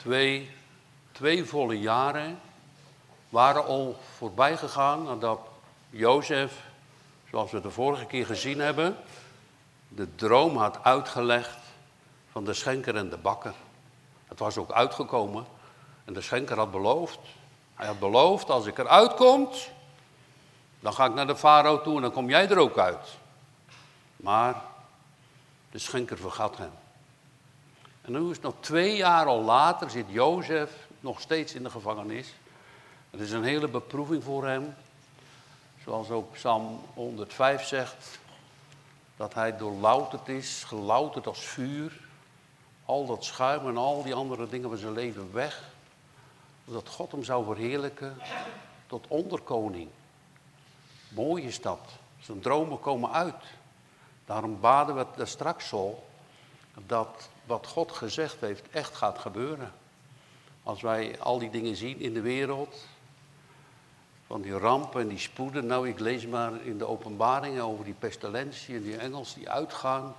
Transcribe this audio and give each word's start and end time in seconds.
Twee, 0.00 0.50
twee 1.12 1.44
volle 1.44 1.80
jaren 1.80 2.40
waren 3.28 3.64
al 3.64 4.00
voorbij 4.16 4.56
gegaan 4.56 5.02
nadat 5.02 5.40
Jozef, 5.90 6.64
zoals 7.30 7.50
we 7.50 7.60
de 7.60 7.70
vorige 7.70 8.06
keer 8.06 8.26
gezien 8.26 8.60
hebben, 8.60 8.96
de 9.88 10.14
droom 10.14 10.56
had 10.56 10.84
uitgelegd 10.84 11.58
van 12.32 12.44
de 12.44 12.54
schenker 12.54 12.96
en 12.96 13.10
de 13.10 13.16
bakker. 13.16 13.54
Het 14.28 14.38
was 14.38 14.56
ook 14.56 14.72
uitgekomen 14.72 15.46
en 16.04 16.12
de 16.12 16.20
schenker 16.20 16.56
had 16.56 16.70
beloofd. 16.70 17.18
Hij 17.74 17.86
had 17.86 17.98
beloofd, 17.98 18.50
als 18.50 18.66
ik 18.66 18.78
eruit 18.78 19.14
kom, 19.14 19.48
dan 20.80 20.92
ga 20.92 21.04
ik 21.04 21.14
naar 21.14 21.26
de 21.26 21.36
farao 21.36 21.82
toe 21.82 21.96
en 21.96 22.02
dan 22.02 22.12
kom 22.12 22.28
jij 22.28 22.48
er 22.48 22.58
ook 22.58 22.78
uit. 22.78 23.16
Maar 24.16 24.62
de 25.70 25.78
schenker 25.78 26.18
vergat 26.18 26.56
hem. 26.56 26.72
Nu 28.10 28.30
is 28.30 28.40
nog 28.40 28.54
twee 28.60 28.96
jaar 28.96 29.26
al 29.26 29.42
later, 29.42 29.90
zit 29.90 30.06
Jozef 30.08 30.88
nog 31.00 31.20
steeds 31.20 31.54
in 31.54 31.62
de 31.62 31.70
gevangenis. 31.70 32.34
Het 33.10 33.20
is 33.20 33.30
een 33.30 33.44
hele 33.44 33.68
beproeving 33.68 34.24
voor 34.24 34.46
hem. 34.46 34.74
Zoals 35.84 36.10
ook 36.10 36.32
Psalm 36.32 36.80
105 36.94 37.64
zegt, 37.64 38.18
dat 39.16 39.34
hij 39.34 39.56
doorlouterd 39.56 40.28
is, 40.28 40.64
gelouterd 40.64 41.26
als 41.26 41.40
vuur. 41.40 42.00
Al 42.84 43.06
dat 43.06 43.24
schuim 43.24 43.68
en 43.68 43.76
al 43.76 44.02
die 44.02 44.14
andere 44.14 44.48
dingen 44.48 44.68
van 44.68 44.78
zijn 44.78 44.92
leven 44.92 45.32
weg. 45.32 45.62
Dat 46.64 46.88
God 46.88 47.12
hem 47.12 47.24
zou 47.24 47.44
verheerlijken 47.44 48.16
tot 48.86 49.06
onderkoning. 49.08 49.88
Mooi 51.08 51.44
is 51.44 51.60
dat. 51.60 51.80
Zijn 52.20 52.40
dromen 52.40 52.80
komen 52.80 53.12
uit. 53.12 53.44
Daarom 54.24 54.60
baden 54.60 54.94
we 54.94 55.06
er 55.18 55.28
straks 55.28 55.72
al 55.72 56.08
dat 56.86 57.28
wat 57.50 57.66
God 57.66 57.92
gezegd 57.92 58.40
heeft 58.40 58.68
echt 58.70 58.96
gaat 58.96 59.18
gebeuren. 59.18 59.72
Als 60.62 60.80
wij 60.80 61.20
al 61.20 61.38
die 61.38 61.50
dingen 61.50 61.76
zien 61.76 62.00
in 62.00 62.14
de 62.14 62.20
wereld, 62.20 62.86
van 64.26 64.40
die 64.40 64.58
rampen 64.58 65.00
en 65.00 65.08
die 65.08 65.18
spoeden. 65.18 65.66
Nou, 65.66 65.88
ik 65.88 65.98
lees 65.98 66.26
maar 66.26 66.64
in 66.64 66.78
de 66.78 66.86
openbaringen 66.86 67.64
over 67.64 67.84
die 67.84 67.94
pestilentie 67.98 68.74
en 68.74 68.82
die 68.82 68.96
engels 68.96 69.34
die 69.34 69.50
uitgaan. 69.50 70.14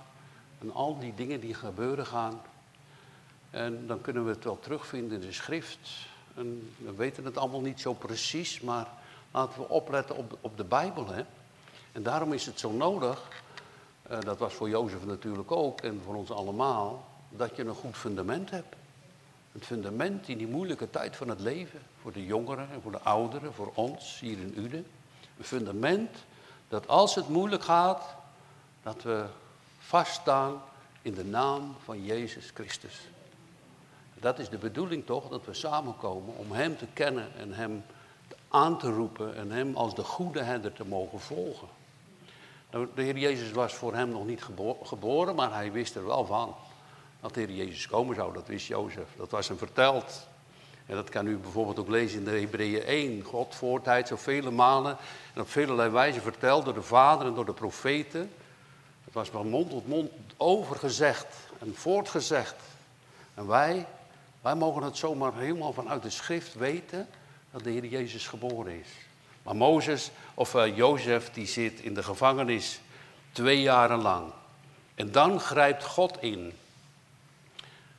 En 0.58 0.72
al 0.72 0.98
die 0.98 1.14
dingen 1.14 1.40
die 1.40 1.54
gebeuren 1.54 2.06
gaan. 2.06 2.40
En 3.50 3.86
dan 3.86 4.00
kunnen 4.00 4.24
we 4.24 4.30
het 4.30 4.44
wel 4.44 4.58
terugvinden 4.58 5.20
in 5.20 5.26
de 5.26 5.32
schrift. 5.32 5.90
En 6.34 6.74
we 6.76 6.94
weten 6.94 7.24
het 7.24 7.36
allemaal 7.36 7.60
niet 7.60 7.80
zo 7.80 7.92
precies, 7.92 8.60
maar 8.60 8.88
laten 9.30 9.60
we 9.60 9.68
opletten 9.68 10.16
op, 10.16 10.38
op 10.40 10.56
de 10.56 10.64
Bijbel. 10.64 11.06
Hè? 11.06 11.22
En 11.92 12.02
daarom 12.02 12.32
is 12.32 12.46
het 12.46 12.60
zo 12.60 12.72
nodig, 12.72 13.28
uh, 14.10 14.20
dat 14.20 14.38
was 14.38 14.52
voor 14.52 14.68
Jozef 14.68 15.04
natuurlijk 15.04 15.50
ook 15.50 15.80
en 15.80 16.00
voor 16.04 16.14
ons 16.14 16.30
allemaal, 16.30 17.11
dat 17.36 17.56
je 17.56 17.64
een 17.64 17.74
goed 17.74 17.96
fundament 17.96 18.50
hebt. 18.50 18.76
Het 19.52 19.64
fundament 19.64 20.28
in 20.28 20.38
die 20.38 20.46
moeilijke 20.46 20.90
tijd 20.90 21.16
van 21.16 21.28
het 21.28 21.40
leven. 21.40 21.80
Voor 22.00 22.12
de 22.12 22.24
jongeren 22.24 22.68
en 22.70 22.82
voor 22.82 22.92
de 22.92 23.00
ouderen, 23.00 23.54
voor 23.54 23.70
ons 23.74 24.20
hier 24.20 24.38
in 24.38 24.54
Uden. 24.56 24.86
Een 25.38 25.44
fundament 25.44 26.16
dat 26.68 26.88
als 26.88 27.14
het 27.14 27.28
moeilijk 27.28 27.62
gaat, 27.62 28.02
dat 28.82 29.02
we 29.02 29.26
vaststaan 29.78 30.62
in 31.02 31.14
de 31.14 31.24
naam 31.24 31.74
van 31.84 32.04
Jezus 32.04 32.50
Christus. 32.54 33.00
Dat 34.14 34.38
is 34.38 34.48
de 34.48 34.58
bedoeling 34.58 35.06
toch, 35.06 35.28
dat 35.28 35.44
we 35.44 35.54
samenkomen 35.54 36.36
om 36.36 36.52
Hem 36.52 36.76
te 36.76 36.86
kennen 36.92 37.28
en 37.36 37.52
Hem 37.52 37.84
aan 38.48 38.78
te 38.78 38.90
roepen 38.90 39.36
en 39.36 39.50
Hem 39.50 39.76
als 39.76 39.94
de 39.94 40.04
goede 40.04 40.42
herder 40.42 40.72
te 40.72 40.84
mogen 40.84 41.20
volgen. 41.20 41.68
Nou, 42.70 42.88
de 42.94 43.02
Heer 43.02 43.18
Jezus 43.18 43.50
was 43.50 43.74
voor 43.74 43.94
hem 43.94 44.08
nog 44.08 44.26
niet 44.26 44.42
geboren, 44.82 45.34
maar 45.34 45.52
hij 45.52 45.72
wist 45.72 45.94
er 45.94 46.06
wel 46.06 46.26
van 46.26 46.54
dat 47.22 47.34
de 47.34 47.40
Heer 47.40 47.50
Jezus 47.50 47.86
komen 47.86 48.14
zou. 48.14 48.32
Dat 48.32 48.46
wist 48.46 48.66
Jozef. 48.66 49.08
Dat 49.16 49.30
was 49.30 49.48
hem 49.48 49.58
verteld. 49.58 50.26
En 50.86 50.94
dat 50.94 51.08
kan 51.08 51.26
u 51.26 51.36
bijvoorbeeld 51.36 51.78
ook 51.78 51.88
lezen 51.88 52.18
in 52.18 52.24
de 52.24 52.30
Hebreeën 52.30 52.82
1. 52.82 53.22
God 53.22 53.54
voortijds 53.54 54.08
zo 54.08 54.16
vele 54.16 54.50
malen 54.50 54.96
en 55.34 55.40
op 55.40 55.50
vele 55.50 55.90
wijze 55.90 56.20
verteld 56.20 56.64
door 56.64 56.74
de 56.74 56.82
vader 56.82 57.26
en 57.26 57.34
door 57.34 57.44
de 57.44 57.52
profeten. 57.52 58.30
Het 59.04 59.14
was 59.14 59.28
van 59.28 59.48
mond 59.48 59.70
tot 59.70 59.88
mond 59.88 60.10
overgezegd 60.36 61.36
en 61.58 61.74
voortgezegd. 61.74 62.54
En 63.34 63.46
wij, 63.46 63.86
wij 64.40 64.54
mogen 64.54 64.82
het 64.82 64.96
zomaar 64.96 65.34
helemaal 65.34 65.72
vanuit 65.72 66.02
de 66.02 66.10
schrift 66.10 66.54
weten 66.54 67.08
dat 67.50 67.64
de 67.64 67.70
Heer 67.70 67.86
Jezus 67.86 68.28
geboren 68.28 68.80
is. 68.80 68.88
Maar 69.42 69.56
Mozes, 69.56 70.10
of 70.34 70.54
uh, 70.54 70.76
Jozef, 70.76 71.30
die 71.30 71.46
zit 71.46 71.80
in 71.80 71.94
de 71.94 72.02
gevangenis 72.02 72.80
twee 73.32 73.60
jaren 73.60 74.02
lang. 74.02 74.32
En 74.94 75.12
dan 75.12 75.40
grijpt 75.40 75.84
God 75.84 76.16
in. 76.20 76.52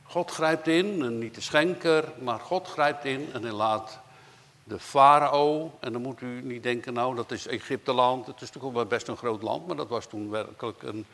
God 0.03 0.31
grijpt 0.31 0.67
in, 0.67 1.03
en 1.03 1.19
niet 1.19 1.35
de 1.35 1.41
schenker, 1.41 2.11
maar 2.21 2.39
God 2.39 2.67
grijpt 2.67 3.05
in 3.05 3.29
en 3.33 3.41
hij 3.41 3.51
laat 3.51 3.99
de 4.63 4.79
farao, 4.79 5.77
en 5.79 5.91
dan 5.91 6.01
moet 6.01 6.21
u 6.21 6.41
niet 6.41 6.63
denken, 6.63 6.93
nou 6.93 7.15
dat 7.15 7.31
is 7.31 7.47
Egypteland, 7.47 8.27
het 8.27 8.41
is 8.41 8.49
toch 8.49 8.71
wel 8.71 8.85
best 8.85 9.07
een 9.07 9.17
groot 9.17 9.41
land, 9.41 9.67
maar 9.67 9.75
dat 9.75 9.87
was 9.87 10.05
toen 10.05 10.29
werkelijk 10.29 10.83
een, 10.83 11.05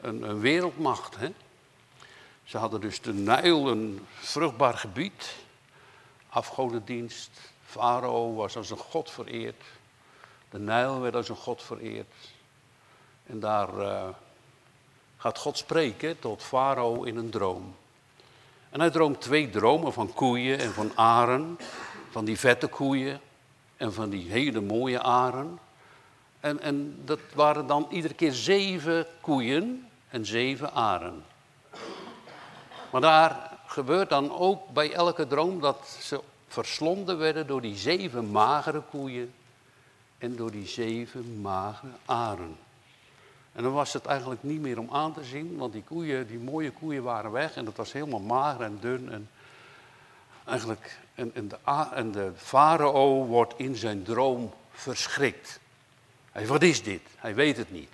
een, 0.00 0.22
een 0.22 0.40
wereldmacht. 0.40 1.16
Hè? 1.16 1.32
Ze 2.44 2.58
hadden 2.58 2.80
dus 2.80 3.00
de 3.00 3.12
Nijl, 3.12 3.68
een 3.68 4.06
vruchtbaar 4.14 4.74
gebied, 4.74 5.34
afgodendienst. 6.28 7.30
Farao 7.64 8.34
was 8.34 8.56
als 8.56 8.70
een 8.70 8.76
god 8.76 9.10
vereerd. 9.10 9.62
De 10.50 10.58
Nijl 10.58 11.00
werd 11.00 11.14
als 11.14 11.28
een 11.28 11.36
god 11.36 11.62
vereerd. 11.62 12.14
En 13.26 13.40
daar 13.40 13.78
uh, 13.78 14.08
gaat 15.16 15.38
God 15.38 15.58
spreken 15.58 16.18
tot 16.18 16.42
Farao 16.42 17.02
in 17.02 17.16
een 17.16 17.30
droom. 17.30 17.74
En 18.70 18.80
hij 18.80 18.90
droomt 18.90 19.20
twee 19.20 19.50
dromen 19.50 19.92
van 19.92 20.12
koeien 20.12 20.58
en 20.58 20.72
van 20.72 20.92
aren. 20.94 21.58
Van 22.10 22.24
die 22.24 22.38
vette 22.38 22.66
koeien 22.66 23.20
en 23.76 23.92
van 23.92 24.10
die 24.10 24.30
hele 24.30 24.60
mooie 24.60 25.00
aren. 25.00 25.58
En, 26.40 26.60
en 26.60 27.00
dat 27.04 27.20
waren 27.34 27.66
dan 27.66 27.86
iedere 27.90 28.14
keer 28.14 28.32
zeven 28.32 29.06
koeien 29.20 29.88
en 30.08 30.26
zeven 30.26 30.72
aren. 30.72 31.24
Maar 32.90 33.00
daar 33.00 33.58
gebeurt 33.66 34.08
dan 34.08 34.32
ook 34.32 34.68
bij 34.68 34.92
elke 34.92 35.26
droom 35.26 35.60
dat 35.60 35.98
ze 36.00 36.20
verslonden 36.48 37.18
werden 37.18 37.46
door 37.46 37.60
die 37.60 37.76
zeven 37.76 38.30
magere 38.30 38.82
koeien 38.90 39.34
en 40.18 40.36
door 40.36 40.50
die 40.50 40.66
zeven 40.66 41.40
magere 41.40 41.92
aren. 42.04 42.56
En 43.60 43.66
dan 43.66 43.74
was 43.74 43.92
het 43.92 44.06
eigenlijk 44.06 44.42
niet 44.42 44.60
meer 44.60 44.78
om 44.78 44.88
aan 44.92 45.12
te 45.12 45.24
zien, 45.24 45.56
want 45.56 45.72
die 45.72 45.82
koeien, 45.82 46.26
die 46.26 46.38
mooie 46.38 46.70
koeien 46.70 47.02
waren 47.02 47.30
weg 47.30 47.56
en 47.56 47.64
dat 47.64 47.76
was 47.76 47.92
helemaal 47.92 48.20
mager 48.20 48.60
en 48.60 48.78
dun. 48.80 49.10
En 49.12 49.30
eigenlijk, 50.44 50.98
en, 51.14 51.30
en 51.34 51.48
de, 51.48 51.56
en 51.94 52.12
de 52.12 52.32
farao 52.36 53.24
wordt 53.24 53.54
in 53.56 53.76
zijn 53.76 54.02
droom 54.02 54.52
verschrikt. 54.72 55.60
Hij 56.32 56.46
wat 56.46 56.62
is 56.62 56.82
dit? 56.82 57.00
Hij 57.16 57.34
weet 57.34 57.56
het 57.56 57.70
niet. 57.72 57.92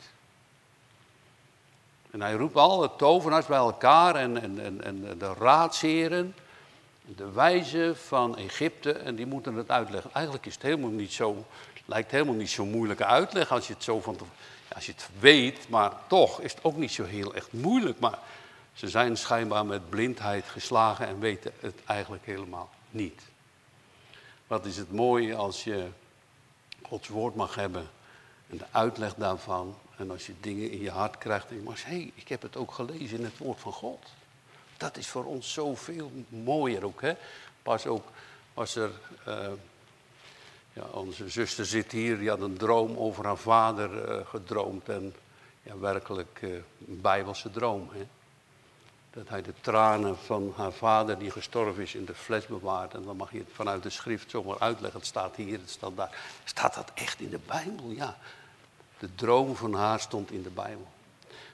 En 2.10 2.20
hij 2.20 2.32
roept 2.32 2.56
alle 2.56 2.90
tovenaars 2.96 3.46
bij 3.46 3.58
elkaar 3.58 4.14
en, 4.14 4.42
en, 4.42 4.60
en, 4.60 4.84
en 4.84 5.18
de 5.18 5.32
raadsheren, 5.38 6.34
de 7.02 7.30
wijzen 7.30 7.96
van 7.96 8.36
Egypte, 8.36 8.92
en 8.92 9.14
die 9.14 9.26
moeten 9.26 9.54
het 9.54 9.70
uitleggen. 9.70 10.10
Eigenlijk 10.12 10.46
is 10.46 10.54
het 10.54 10.62
helemaal 10.62 10.90
niet 10.90 11.12
zo, 11.12 11.44
lijkt 11.84 12.10
helemaal 12.10 12.34
niet 12.34 12.50
zo 12.50 12.64
moeilijke 12.64 13.04
uitleg 13.04 13.52
als 13.52 13.66
je 13.66 13.72
het 13.72 13.84
zo 13.84 14.00
van 14.00 14.16
als 14.76 14.86
je 14.86 14.92
het 14.92 15.08
weet, 15.18 15.68
maar 15.68 15.92
toch 16.06 16.40
is 16.40 16.52
het 16.52 16.64
ook 16.64 16.76
niet 16.76 16.92
zo 16.92 17.04
heel 17.04 17.34
echt 17.34 17.52
moeilijk. 17.52 17.98
Maar 17.98 18.18
ze 18.72 18.88
zijn 18.88 19.16
schijnbaar 19.16 19.66
met 19.66 19.90
blindheid 19.90 20.44
geslagen 20.44 21.06
en 21.06 21.18
weten 21.18 21.52
het 21.60 21.80
eigenlijk 21.86 22.26
helemaal 22.26 22.70
niet. 22.90 23.22
Wat 24.46 24.64
is 24.64 24.76
het 24.76 24.92
mooie 24.92 25.34
als 25.34 25.64
je 25.64 25.88
Gods 26.82 27.08
woord 27.08 27.34
mag 27.34 27.54
hebben 27.54 27.88
en 28.50 28.56
de 28.56 28.64
uitleg 28.70 29.14
daarvan. 29.14 29.76
En 29.96 30.10
als 30.10 30.26
je 30.26 30.34
dingen 30.40 30.70
in 30.70 30.80
je 30.80 30.90
hart 30.90 31.18
krijgt 31.18 31.50
en 31.50 31.56
je 31.56 31.62
zeggen, 31.66 31.90
hé, 31.90 31.96
hey, 31.96 32.12
ik 32.14 32.28
heb 32.28 32.42
het 32.42 32.56
ook 32.56 32.72
gelezen 32.72 33.18
in 33.18 33.24
het 33.24 33.38
woord 33.38 33.60
van 33.60 33.72
God. 33.72 34.06
Dat 34.76 34.96
is 34.96 35.08
voor 35.08 35.24
ons 35.24 35.52
zoveel 35.52 36.12
mooier 36.28 36.84
ook. 36.84 37.00
Hè? 37.00 37.14
Pas 37.62 37.86
ook 37.86 38.08
was 38.54 38.76
er... 38.76 38.90
Uh, 39.28 39.52
ja, 40.76 40.82
onze 40.92 41.28
zuster 41.28 41.66
zit 41.66 41.92
hier, 41.92 42.18
die 42.18 42.28
had 42.28 42.40
een 42.40 42.56
droom 42.56 42.96
over 42.96 43.24
haar 43.24 43.36
vader 43.36 44.08
uh, 44.08 44.26
gedroomd. 44.26 44.88
En 44.88 45.14
ja, 45.62 45.78
werkelijk 45.78 46.38
uh, 46.40 46.54
een 46.88 47.00
bijbelse 47.00 47.50
droom. 47.50 47.88
Hè? 47.92 48.06
Dat 49.10 49.28
hij 49.28 49.42
de 49.42 49.52
tranen 49.60 50.18
van 50.18 50.52
haar 50.56 50.72
vader 50.72 51.18
die 51.18 51.30
gestorven 51.30 51.82
is 51.82 51.94
in 51.94 52.04
de 52.04 52.14
fles 52.14 52.46
bewaart. 52.46 52.94
En 52.94 53.04
dan 53.04 53.16
mag 53.16 53.32
je 53.32 53.38
het 53.38 53.48
vanuit 53.52 53.82
de 53.82 53.90
schrift 53.90 54.30
zomaar 54.30 54.58
uitleggen. 54.58 54.98
Het 54.98 55.08
staat 55.08 55.36
hier, 55.36 55.58
het 55.58 55.70
staat 55.70 55.96
daar. 55.96 56.18
Staat 56.44 56.74
dat 56.74 56.90
echt 56.94 57.20
in 57.20 57.30
de 57.30 57.40
Bijbel? 57.46 57.90
Ja. 57.90 58.16
De 58.98 59.14
droom 59.14 59.56
van 59.56 59.74
haar 59.74 60.00
stond 60.00 60.30
in 60.30 60.42
de 60.42 60.50
Bijbel. 60.50 60.86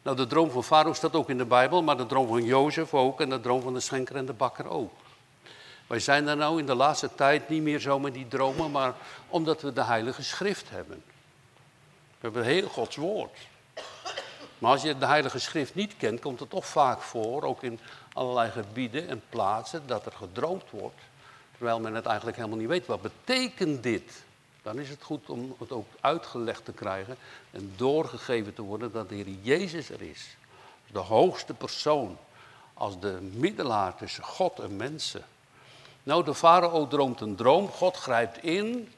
Nou, 0.02 0.16
de 0.16 0.26
droom 0.26 0.50
van 0.50 0.64
Farao 0.64 0.92
staat 0.92 1.14
ook 1.14 1.30
in 1.30 1.38
de 1.38 1.44
Bijbel, 1.44 1.82
maar 1.82 1.96
de 1.96 2.06
droom 2.06 2.28
van 2.28 2.44
Jozef 2.44 2.94
ook 2.94 3.20
en 3.20 3.30
de 3.30 3.40
droom 3.40 3.62
van 3.62 3.74
de 3.74 3.80
schenker 3.80 4.16
en 4.16 4.26
de 4.26 4.32
bakker 4.32 4.68
ook. 4.68 4.92
Wij 5.86 6.00
zijn 6.00 6.24
daar 6.24 6.36
nou 6.36 6.58
in 6.58 6.66
de 6.66 6.74
laatste 6.74 7.14
tijd 7.14 7.48
niet 7.48 7.62
meer 7.62 7.80
zo 7.80 7.98
met 7.98 8.14
die 8.14 8.28
dromen, 8.28 8.70
maar 8.70 8.94
omdat 9.28 9.62
we 9.62 9.72
de 9.72 9.84
Heilige 9.84 10.22
Schrift 10.22 10.70
hebben. 10.70 11.02
We 12.22 12.28
hebben 12.28 12.44
heel 12.44 12.68
Gods 12.68 12.96
woord. 12.96 13.38
Maar 14.58 14.70
als 14.70 14.82
je 14.82 14.98
de 14.98 15.06
Heilige 15.06 15.38
Schrift 15.38 15.74
niet 15.74 15.96
kent, 15.96 16.20
komt 16.20 16.40
het 16.40 16.50
toch 16.50 16.66
vaak 16.66 17.00
voor, 17.00 17.42
ook 17.42 17.62
in 17.62 17.78
allerlei 18.12 18.50
gebieden 18.50 19.08
en 19.08 19.22
plaatsen 19.28 19.86
dat 19.86 20.06
er 20.06 20.12
gedroomd 20.12 20.70
wordt, 20.70 21.00
terwijl 21.56 21.80
men 21.80 21.94
het 21.94 22.06
eigenlijk 22.06 22.36
helemaal 22.36 22.58
niet 22.58 22.68
weet. 22.68 22.86
Wat 22.86 23.02
betekent 23.02 23.82
dit? 23.82 24.22
Dan 24.62 24.78
is 24.78 24.88
het 24.88 25.02
goed 25.02 25.30
om 25.30 25.56
het 25.58 25.72
ook 25.72 25.86
uitgelegd 26.00 26.64
te 26.64 26.72
krijgen 26.72 27.16
en 27.50 27.72
doorgegeven 27.76 28.54
te 28.54 28.62
worden 28.62 28.92
dat 28.92 29.08
de 29.08 29.14
Heer 29.14 29.36
Jezus 29.42 29.90
er 29.90 30.02
is. 30.02 30.36
De 30.86 30.98
hoogste 30.98 31.54
persoon, 31.54 32.18
als 32.74 33.00
de 33.00 33.18
middelaar 33.32 33.96
tussen 33.96 34.24
God 34.24 34.58
en 34.58 34.76
mensen. 34.76 35.24
Nou, 36.02 36.24
de 36.24 36.34
farao 36.34 36.86
droomt 36.88 37.20
een 37.20 37.36
droom, 37.36 37.68
God 37.68 37.96
grijpt 37.96 38.42
in, 38.42 38.92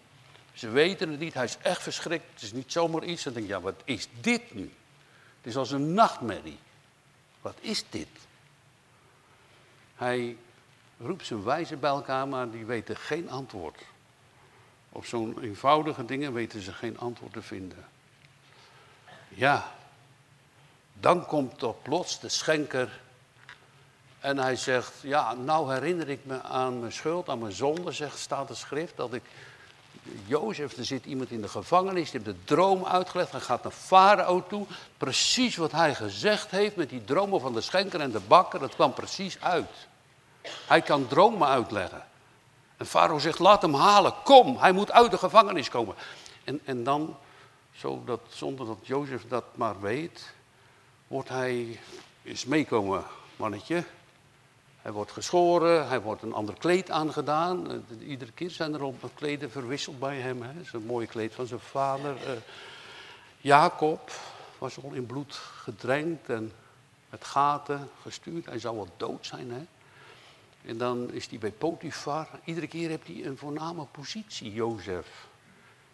ze 0.54 0.68
weten 0.68 1.10
het 1.10 1.20
niet, 1.20 1.34
hij 1.34 1.44
is 1.44 1.58
echt 1.62 1.82
verschrikt, 1.82 2.24
het 2.32 2.42
is 2.42 2.52
niet 2.52 2.72
zomaar 2.72 3.04
iets. 3.04 3.22
Dan 3.22 3.32
denk 3.32 3.46
ja, 3.46 3.60
wat 3.60 3.82
is 3.84 4.08
dit 4.20 4.54
nu? 4.54 4.72
Het 5.36 5.46
is 5.46 5.56
als 5.56 5.70
een 5.70 5.94
nachtmerrie. 5.94 6.58
Wat 7.40 7.56
is 7.60 7.84
dit? 7.90 8.08
Hij 9.94 10.36
roept 10.98 11.26
zijn 11.26 11.42
wijzen 11.42 11.80
bij 11.80 11.90
elkaar, 11.90 12.28
maar 12.28 12.50
die 12.50 12.64
weten 12.64 12.96
geen 12.96 13.30
antwoord. 13.30 13.82
Op 14.88 15.04
zo'n 15.06 15.40
eenvoudige 15.42 16.04
dingen 16.04 16.32
weten 16.32 16.60
ze 16.60 16.72
geen 16.72 16.98
antwoord 16.98 17.32
te 17.32 17.42
vinden. 17.42 17.88
Ja, 19.28 19.74
dan 20.92 21.26
komt 21.26 21.62
er 21.62 21.74
plots 21.74 22.20
de 22.20 22.28
schenker 22.28 23.00
en 24.24 24.38
hij 24.38 24.56
zegt, 24.56 24.92
ja, 25.02 25.34
nou 25.34 25.72
herinner 25.72 26.08
ik 26.08 26.20
me 26.22 26.42
aan 26.42 26.80
mijn 26.80 26.92
schuld, 26.92 27.28
aan 27.28 27.38
mijn 27.38 27.52
zonde, 27.52 27.92
zegt, 27.92 28.18
staat 28.18 28.48
de 28.48 28.54
schrift, 28.54 28.96
dat 28.96 29.12
ik, 29.12 29.22
Jozef, 30.26 30.76
er 30.76 30.84
zit 30.84 31.04
iemand 31.04 31.30
in 31.30 31.40
de 31.40 31.48
gevangenis, 31.48 32.10
die 32.10 32.20
heeft 32.20 32.38
de 32.38 32.44
droom 32.44 32.84
uitgelegd, 32.84 33.30
hij 33.30 33.40
gaat 33.40 33.62
naar 33.62 33.72
Farao 33.72 34.46
toe, 34.46 34.66
precies 34.96 35.56
wat 35.56 35.72
hij 35.72 35.94
gezegd 35.94 36.50
heeft 36.50 36.76
met 36.76 36.88
die 36.88 37.04
dromen 37.04 37.40
van 37.40 37.52
de 37.52 37.60
schenker 37.60 38.00
en 38.00 38.10
de 38.10 38.20
bakker, 38.20 38.60
dat 38.60 38.74
kwam 38.74 38.92
precies 38.92 39.40
uit. 39.40 39.70
Hij 40.66 40.82
kan 40.82 41.06
dromen 41.06 41.48
uitleggen. 41.48 42.04
En 42.76 42.86
Farao 42.86 43.18
zegt, 43.18 43.38
laat 43.38 43.62
hem 43.62 43.74
halen, 43.74 44.14
kom, 44.22 44.56
hij 44.58 44.72
moet 44.72 44.92
uit 44.92 45.10
de 45.10 45.18
gevangenis 45.18 45.68
komen. 45.68 45.94
En, 46.44 46.60
en 46.64 46.84
dan, 46.84 47.16
zonder 48.28 48.66
dat 48.66 48.78
Jozef 48.82 49.24
dat 49.28 49.44
maar 49.54 49.80
weet, 49.80 50.32
wordt 51.06 51.28
hij 51.28 51.80
eens 52.22 52.44
meekomen, 52.44 53.04
mannetje. 53.36 53.84
Hij 54.84 54.92
wordt 54.92 55.12
geschoren, 55.12 55.88
hij 55.88 56.00
wordt 56.00 56.22
een 56.22 56.32
ander 56.32 56.54
kleed 56.58 56.90
aangedaan. 56.90 57.70
Eh, 57.70 58.08
iedere 58.08 58.32
keer 58.32 58.50
zijn 58.50 58.74
er 58.74 58.82
al 58.82 58.94
kleden 59.14 59.50
verwisseld 59.50 59.98
bij 59.98 60.16
hem. 60.16 60.42
Hè. 60.42 60.64
Zo'n 60.64 60.86
mooie 60.86 61.06
kleed 61.06 61.34
van 61.34 61.46
zijn 61.46 61.60
vader. 61.60 62.14
Uh, 62.14 62.32
Jacob 63.40 64.10
was 64.58 64.82
al 64.82 64.92
in 64.92 65.06
bloed 65.06 65.34
gedrenkt 65.34 66.28
en 66.28 66.52
met 67.10 67.24
gaten 67.24 67.90
gestuurd. 68.02 68.46
Hij 68.46 68.58
zou 68.58 68.76
wel 68.76 68.88
dood 68.96 69.26
zijn. 69.26 69.50
Hè. 69.50 69.66
En 70.70 70.78
dan 70.78 71.12
is 71.12 71.26
hij 71.26 71.38
bij 71.38 71.52
Potifar. 71.52 72.28
Iedere 72.44 72.66
keer 72.66 72.88
heeft 72.88 73.06
hij 73.06 73.24
een 73.24 73.38
voorname 73.38 73.84
positie, 73.84 74.52
Jozef. 74.52 75.26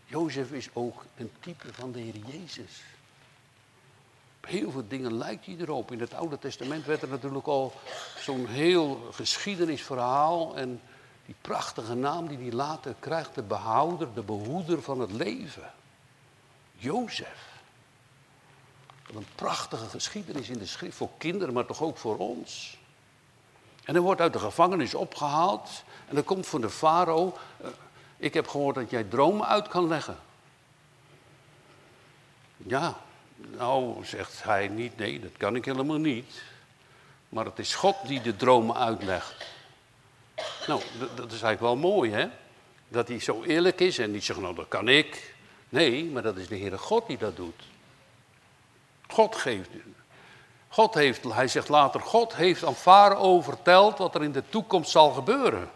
Jozef 0.04 0.52
is 0.52 0.68
ook 0.72 1.04
een 1.16 1.30
type 1.40 1.72
van 1.72 1.92
de 1.92 2.00
Heer 2.00 2.16
Jezus. 2.26 2.82
Heel 4.40 4.70
veel 4.70 4.88
dingen 4.88 5.16
lijkt 5.16 5.46
hij 5.46 5.56
erop. 5.58 5.92
In 5.92 6.00
het 6.00 6.14
Oude 6.14 6.38
Testament 6.38 6.84
werd 6.84 7.02
er 7.02 7.08
natuurlijk 7.08 7.46
al 7.46 7.72
zo'n 8.18 8.46
heel 8.46 9.08
geschiedenisverhaal. 9.12 10.56
En 10.56 10.80
die 11.26 11.34
prachtige 11.40 11.94
naam 11.94 12.28
die 12.28 12.38
hij 12.38 12.52
later 12.52 12.94
krijgt, 12.98 13.34
de 13.34 13.42
behouder, 13.42 14.14
de 14.14 14.22
behoeder 14.22 14.82
van 14.82 15.00
het 15.00 15.12
leven. 15.12 15.72
Jozef. 16.72 17.48
Wat 19.06 19.16
een 19.16 19.28
prachtige 19.34 19.86
geschiedenis 19.86 20.48
in 20.48 20.58
de 20.58 20.66
schrift 20.66 20.96
voor 20.96 21.10
kinderen, 21.18 21.54
maar 21.54 21.66
toch 21.66 21.82
ook 21.82 21.96
voor 21.96 22.16
ons. 22.16 22.78
En 23.84 23.94
hij 23.94 24.02
wordt 24.02 24.20
uit 24.20 24.32
de 24.32 24.38
gevangenis 24.38 24.94
opgehaald. 24.94 25.82
En 26.08 26.14
dan 26.14 26.24
komt 26.24 26.46
van 26.46 26.60
de 26.60 26.70
farao. 26.70 27.36
Uh, 27.62 27.68
ik 28.16 28.34
heb 28.34 28.48
gehoord 28.48 28.74
dat 28.74 28.90
jij 28.90 29.04
dromen 29.04 29.46
uit 29.46 29.68
kan 29.68 29.88
leggen. 29.88 30.18
Ja, 32.56 32.96
nou, 33.56 34.04
zegt 34.04 34.42
hij 34.42 34.68
niet, 34.68 34.96
nee, 34.96 35.20
dat 35.20 35.36
kan 35.36 35.56
ik 35.56 35.64
helemaal 35.64 35.98
niet. 35.98 36.42
Maar 37.28 37.44
het 37.44 37.58
is 37.58 37.74
God 37.74 37.96
die 38.06 38.20
de 38.20 38.36
dromen 38.36 38.76
uitlegt. 38.76 39.46
Nou, 40.66 40.82
dat 40.98 41.32
is 41.32 41.42
eigenlijk 41.42 41.60
wel 41.60 41.76
mooi, 41.76 42.10
hè? 42.10 42.28
Dat 42.88 43.08
hij 43.08 43.20
zo 43.20 43.42
eerlijk 43.42 43.80
is 43.80 43.98
en 43.98 44.10
niet 44.10 44.24
zegt, 44.24 44.40
nou, 44.40 44.54
dat 44.54 44.68
kan 44.68 44.88
ik. 44.88 45.34
Nee, 45.68 46.04
maar 46.04 46.22
dat 46.22 46.36
is 46.36 46.48
de 46.48 46.58
Heere 46.58 46.78
God 46.78 47.06
die 47.06 47.18
dat 47.18 47.36
doet. 47.36 47.62
God 49.08 49.36
geeft. 49.36 49.70
God 50.68 50.94
heeft, 50.94 51.24
hij 51.24 51.48
zegt 51.48 51.68
later, 51.68 52.00
God 52.00 52.34
heeft 52.34 52.64
aan 52.64 52.74
Farao 52.74 53.40
verteld 53.40 53.98
wat 53.98 54.14
er 54.14 54.22
in 54.22 54.32
de 54.32 54.48
toekomst 54.48 54.90
zal 54.90 55.10
gebeuren. 55.10 55.70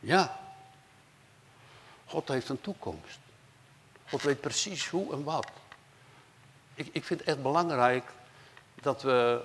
Ja. 0.00 0.40
God 2.06 2.28
heeft 2.28 2.48
een 2.48 2.60
toekomst. 2.60 3.18
God 4.08 4.22
weet 4.22 4.40
precies 4.40 4.88
hoe 4.88 5.12
en 5.12 5.24
wat 5.24 5.50
ik, 6.82 6.88
ik 6.92 7.04
vind 7.04 7.20
het 7.20 7.28
echt 7.28 7.42
belangrijk 7.42 8.04
dat 8.80 9.02
we 9.02 9.40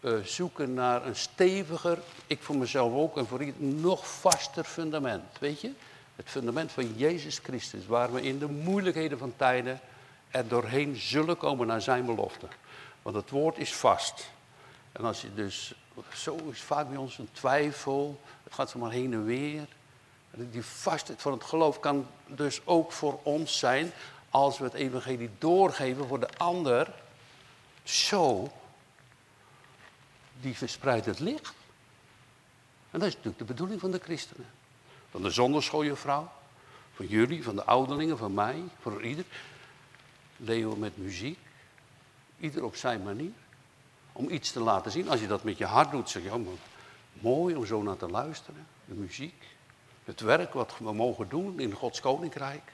uh, 0.00 0.24
zoeken 0.24 0.74
naar 0.74 1.06
een 1.06 1.16
steviger, 1.16 1.98
ik 2.26 2.42
voor 2.42 2.56
mezelf 2.56 2.92
ook 2.92 3.16
en 3.16 3.26
voor 3.26 3.42
iedereen, 3.42 3.80
nog 3.80 4.10
vaster 4.20 4.64
fundament. 4.64 5.38
Weet 5.38 5.60
je? 5.60 5.72
Het 6.16 6.28
fundament 6.28 6.72
van 6.72 6.94
Jezus 6.96 7.38
Christus, 7.38 7.86
waar 7.86 8.12
we 8.12 8.22
in 8.22 8.38
de 8.38 8.46
moeilijkheden 8.48 9.18
van 9.18 9.32
tijden 9.36 9.80
er 10.30 10.48
doorheen 10.48 10.96
zullen 10.96 11.36
komen 11.36 11.66
naar 11.66 11.82
zijn 11.82 12.06
belofte. 12.06 12.46
Want 13.02 13.16
het 13.16 13.30
woord 13.30 13.58
is 13.58 13.74
vast. 13.74 14.30
En 14.92 15.04
als 15.04 15.20
je 15.20 15.34
dus, 15.34 15.74
zo 16.14 16.36
is 16.50 16.60
vaak 16.60 16.88
bij 16.88 16.96
ons 16.96 17.18
een 17.18 17.28
twijfel, 17.32 18.20
het 18.44 18.54
gaat 18.54 18.70
zomaar 18.70 18.90
heen 18.90 19.12
en 19.12 19.24
weer. 19.24 19.66
Die 20.30 20.64
vastheid 20.64 21.22
van 21.22 21.32
het 21.32 21.44
geloof 21.44 21.80
kan 21.80 22.06
dus 22.26 22.60
ook 22.64 22.92
voor 22.92 23.18
ons 23.22 23.58
zijn 23.58 23.92
als 24.30 24.58
we 24.58 24.64
het 24.64 24.74
evangelie 24.74 25.30
doorgeven 25.38 26.06
voor 26.06 26.20
de 26.20 26.28
ander, 26.36 26.92
zo, 27.82 28.52
die 30.40 30.56
verspreidt 30.56 31.06
het 31.06 31.18
licht. 31.18 31.54
En 32.90 32.98
dat 32.98 33.08
is 33.08 33.14
natuurlijk 33.14 33.38
de 33.38 33.44
bedoeling 33.44 33.80
van 33.80 33.90
de 33.90 33.98
christenen. 33.98 34.46
Van 35.10 35.22
de 35.22 35.30
zonderschooljuffrouw, 35.30 36.30
van 36.94 37.06
jullie, 37.06 37.44
van 37.44 37.56
de 37.56 37.64
ouderlingen, 37.64 38.18
van 38.18 38.34
mij, 38.34 38.62
voor 38.80 39.02
ieder. 39.02 39.24
We 40.36 40.74
met 40.78 40.96
muziek, 40.96 41.38
ieder 42.38 42.64
op 42.64 42.76
zijn 42.76 43.02
manier. 43.02 43.32
Om 44.12 44.30
iets 44.30 44.52
te 44.52 44.60
laten 44.60 44.90
zien. 44.90 45.08
Als 45.08 45.20
je 45.20 45.26
dat 45.26 45.42
met 45.42 45.58
je 45.58 45.64
hart 45.64 45.90
doet, 45.90 46.10
zeg 46.10 46.22
je, 46.22 46.34
oh, 46.34 46.48
mooi 47.12 47.54
om 47.56 47.66
zo 47.66 47.82
naar 47.82 47.96
te 47.96 48.08
luisteren. 48.08 48.66
De 48.84 48.94
muziek, 48.94 49.44
het 50.04 50.20
werk 50.20 50.52
wat 50.52 50.78
we 50.78 50.92
mogen 50.92 51.28
doen 51.28 51.60
in 51.60 51.72
Gods 51.72 52.00
koninkrijk. 52.00 52.72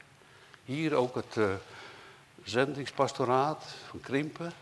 Hier 0.66 0.94
ook 0.94 1.14
het 1.14 1.36
uh, 1.36 1.54
zendingspastoraat 2.44 3.64
van 3.88 4.00
Krimpen. 4.00 4.52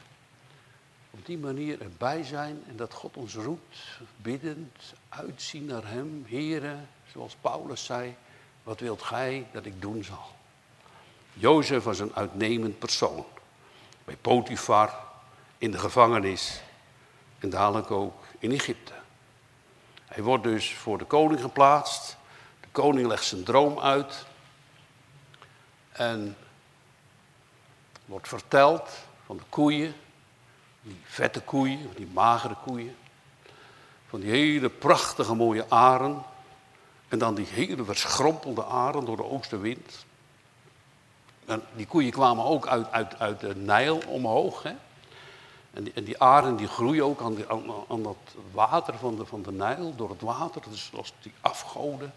Op 1.10 1.26
die 1.26 1.38
manier 1.38 1.80
erbij 1.80 2.22
zijn 2.22 2.62
en 2.68 2.76
dat 2.76 2.92
God 2.92 3.16
ons 3.16 3.34
roept, 3.34 3.78
biddend, 4.16 4.94
uitzien 5.08 5.64
naar 5.64 5.86
Hem. 5.86 6.24
Heren, 6.28 6.88
zoals 7.12 7.36
Paulus 7.40 7.84
zei, 7.84 8.14
wat 8.62 8.80
wilt 8.80 9.02
gij 9.02 9.46
dat 9.52 9.64
ik 9.64 9.82
doen 9.82 10.04
zal? 10.04 10.32
Jozef 11.32 11.84
was 11.84 11.98
een 11.98 12.14
uitnemend 12.14 12.78
persoon. 12.78 13.24
Bij 14.04 14.16
Potifar, 14.16 14.94
in 15.58 15.70
de 15.70 15.78
gevangenis 15.78 16.60
en 17.38 17.50
dadelijk 17.50 17.90
ook 17.90 18.24
in 18.38 18.52
Egypte. 18.52 18.92
Hij 20.04 20.22
wordt 20.22 20.44
dus 20.44 20.74
voor 20.74 20.98
de 20.98 21.04
koning 21.04 21.40
geplaatst. 21.40 22.16
De 22.60 22.68
koning 22.72 23.06
legt 23.06 23.24
zijn 23.24 23.44
droom 23.44 23.78
uit. 23.78 24.26
En 25.94 26.36
wordt 28.04 28.28
verteld 28.28 28.90
van 29.26 29.36
de 29.36 29.42
koeien, 29.48 29.94
die 30.82 31.00
vette 31.04 31.40
koeien, 31.40 31.90
die 31.96 32.08
magere 32.12 32.56
koeien. 32.64 32.96
Van 34.08 34.20
die 34.20 34.30
hele 34.30 34.68
prachtige 34.68 35.34
mooie 35.34 35.68
aren. 35.68 36.22
En 37.08 37.18
dan 37.18 37.34
die 37.34 37.46
hele 37.46 37.84
verschrompelde 37.84 38.64
aren 38.64 39.04
door 39.04 39.16
de 39.16 39.24
oostenwind. 39.24 40.04
En 41.44 41.62
die 41.76 41.86
koeien 41.86 42.10
kwamen 42.10 42.44
ook 42.44 42.66
uit, 42.66 42.90
uit, 42.90 43.18
uit 43.18 43.40
de 43.40 43.56
Nijl 43.56 44.02
omhoog. 44.06 44.62
Hè? 44.62 44.72
En, 45.70 45.84
die, 45.84 45.92
en 45.92 46.04
die 46.04 46.18
aren 46.18 46.56
die 46.56 46.68
groeien 46.68 47.04
ook 47.04 47.20
aan, 47.20 47.36
aan, 47.88 48.02
dat 48.02 48.16
water 48.52 48.98
van 48.98 49.16
de, 49.16 49.26
van 49.26 49.42
de 49.42 49.52
Nijl, 49.52 49.94
door 49.96 50.10
het 50.10 50.20
water. 50.20 50.62
Dus 50.70 50.90
als 50.96 51.12
die 51.22 51.32
afgoden. 51.40 52.14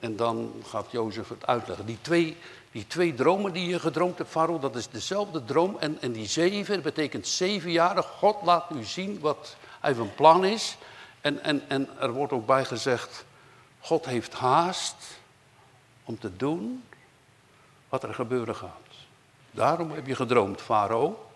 En, 0.00 0.16
dan 0.16 0.52
gaat 0.66 0.86
Jozef 0.90 1.28
het 1.28 1.46
uitleggen. 1.46 1.86
Die 1.86 1.98
twee, 2.00 2.36
die 2.70 2.86
twee 2.86 3.14
dromen 3.14 3.52
die 3.52 3.68
je 3.68 3.80
gedroomd 3.80 4.18
hebt, 4.18 4.30
Farao, 4.30 4.58
dat 4.58 4.76
is 4.76 4.88
dezelfde 4.88 5.44
droom. 5.44 5.76
En, 5.80 6.00
en 6.00 6.12
die 6.12 6.26
zeven, 6.26 6.74
dat 6.74 6.82
betekent 6.82 7.26
zeven 7.26 7.70
jaren. 7.70 8.02
God 8.02 8.36
laat 8.42 8.70
u 8.74 8.84
zien 8.84 9.20
wat 9.20 9.56
hij 9.80 9.94
van 9.94 10.14
plan 10.14 10.44
is. 10.44 10.76
En, 11.20 11.42
en, 11.42 11.62
en 11.68 11.88
er 12.00 12.12
wordt 12.12 12.32
ook 12.32 12.46
bij 12.46 12.64
gezegd, 12.64 13.24
God 13.80 14.04
heeft 14.04 14.34
haast 14.34 14.96
om 16.04 16.18
te 16.18 16.36
doen 16.36 16.84
wat 17.88 18.02
er 18.02 18.14
gebeuren 18.14 18.56
gaat. 18.56 18.88
Daarom 19.50 19.90
heb 19.90 20.06
je 20.06 20.14
gedroomd, 20.14 20.60
Farao. 20.60 21.26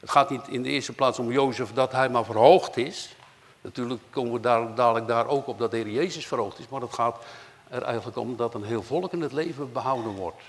Het 0.00 0.10
gaat 0.10 0.30
niet 0.30 0.48
in 0.48 0.62
de 0.62 0.68
eerste 0.68 0.92
plaats 0.92 1.18
om 1.18 1.32
Jozef 1.32 1.72
dat 1.72 1.92
hij 1.92 2.08
maar 2.08 2.24
verhoogd 2.24 2.76
is. 2.76 3.16
Natuurlijk 3.60 4.00
komen 4.10 4.32
we 4.32 4.40
daar, 4.40 4.74
dadelijk 4.74 5.06
daar 5.06 5.26
ook 5.26 5.46
op 5.46 5.58
dat 5.58 5.70
de 5.70 5.76
Heer 5.76 5.90
Jezus 5.90 6.26
verhoogd 6.26 6.58
is. 6.58 6.68
Maar 6.68 6.80
het 6.80 6.94
gaat 6.94 7.24
er 7.68 7.82
eigenlijk 7.82 8.16
om 8.16 8.36
dat 8.36 8.54
een 8.54 8.64
heel 8.64 8.82
volk 8.82 9.12
in 9.12 9.20
het 9.20 9.32
leven 9.32 9.72
behouden 9.72 10.12
wordt. 10.12 10.42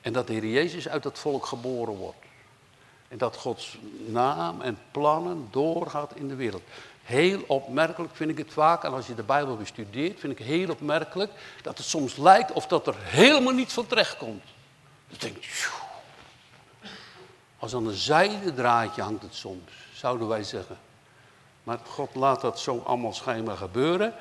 En 0.00 0.12
dat 0.12 0.26
de 0.26 0.32
Heer 0.32 0.46
Jezus 0.46 0.88
uit 0.88 1.02
dat 1.02 1.18
volk 1.18 1.46
geboren 1.46 1.94
wordt. 1.94 2.24
En 3.08 3.18
dat 3.18 3.36
Gods 3.36 3.78
naam 4.06 4.60
en 4.60 4.78
plannen 4.90 5.48
doorgaat 5.50 6.14
in 6.14 6.28
de 6.28 6.34
wereld. 6.34 6.62
Heel 7.02 7.44
opmerkelijk 7.46 8.16
vind 8.16 8.30
ik 8.30 8.38
het 8.38 8.52
vaak, 8.52 8.84
en 8.84 8.92
als 8.92 9.06
je 9.06 9.14
de 9.14 9.22
Bijbel 9.22 9.56
bestudeert, 9.56 10.20
vind 10.20 10.38
ik 10.38 10.46
heel 10.46 10.70
opmerkelijk 10.70 11.32
dat 11.62 11.78
het 11.78 11.86
soms 11.86 12.16
lijkt 12.16 12.52
of 12.52 12.66
dat 12.66 12.86
er 12.86 12.94
helemaal 12.98 13.52
niet 13.52 13.72
van 13.72 13.86
terecht 13.86 14.16
komt. 14.16 14.44
Dan 15.08 15.18
denk 15.18 15.36
als 17.58 17.74
aan 17.74 17.86
een 17.86 17.94
zijde 17.94 18.54
draadje 18.54 19.02
hangt 19.02 19.22
het 19.22 19.34
soms, 19.34 19.70
zouden 19.94 20.28
wij 20.28 20.42
zeggen. 20.42 20.78
Maar 21.62 21.78
God 21.86 22.14
laat 22.14 22.40
dat 22.40 22.60
zo 22.60 22.82
allemaal 22.86 23.12
schijnbaar 23.12 23.56
gebeuren, 23.56 24.14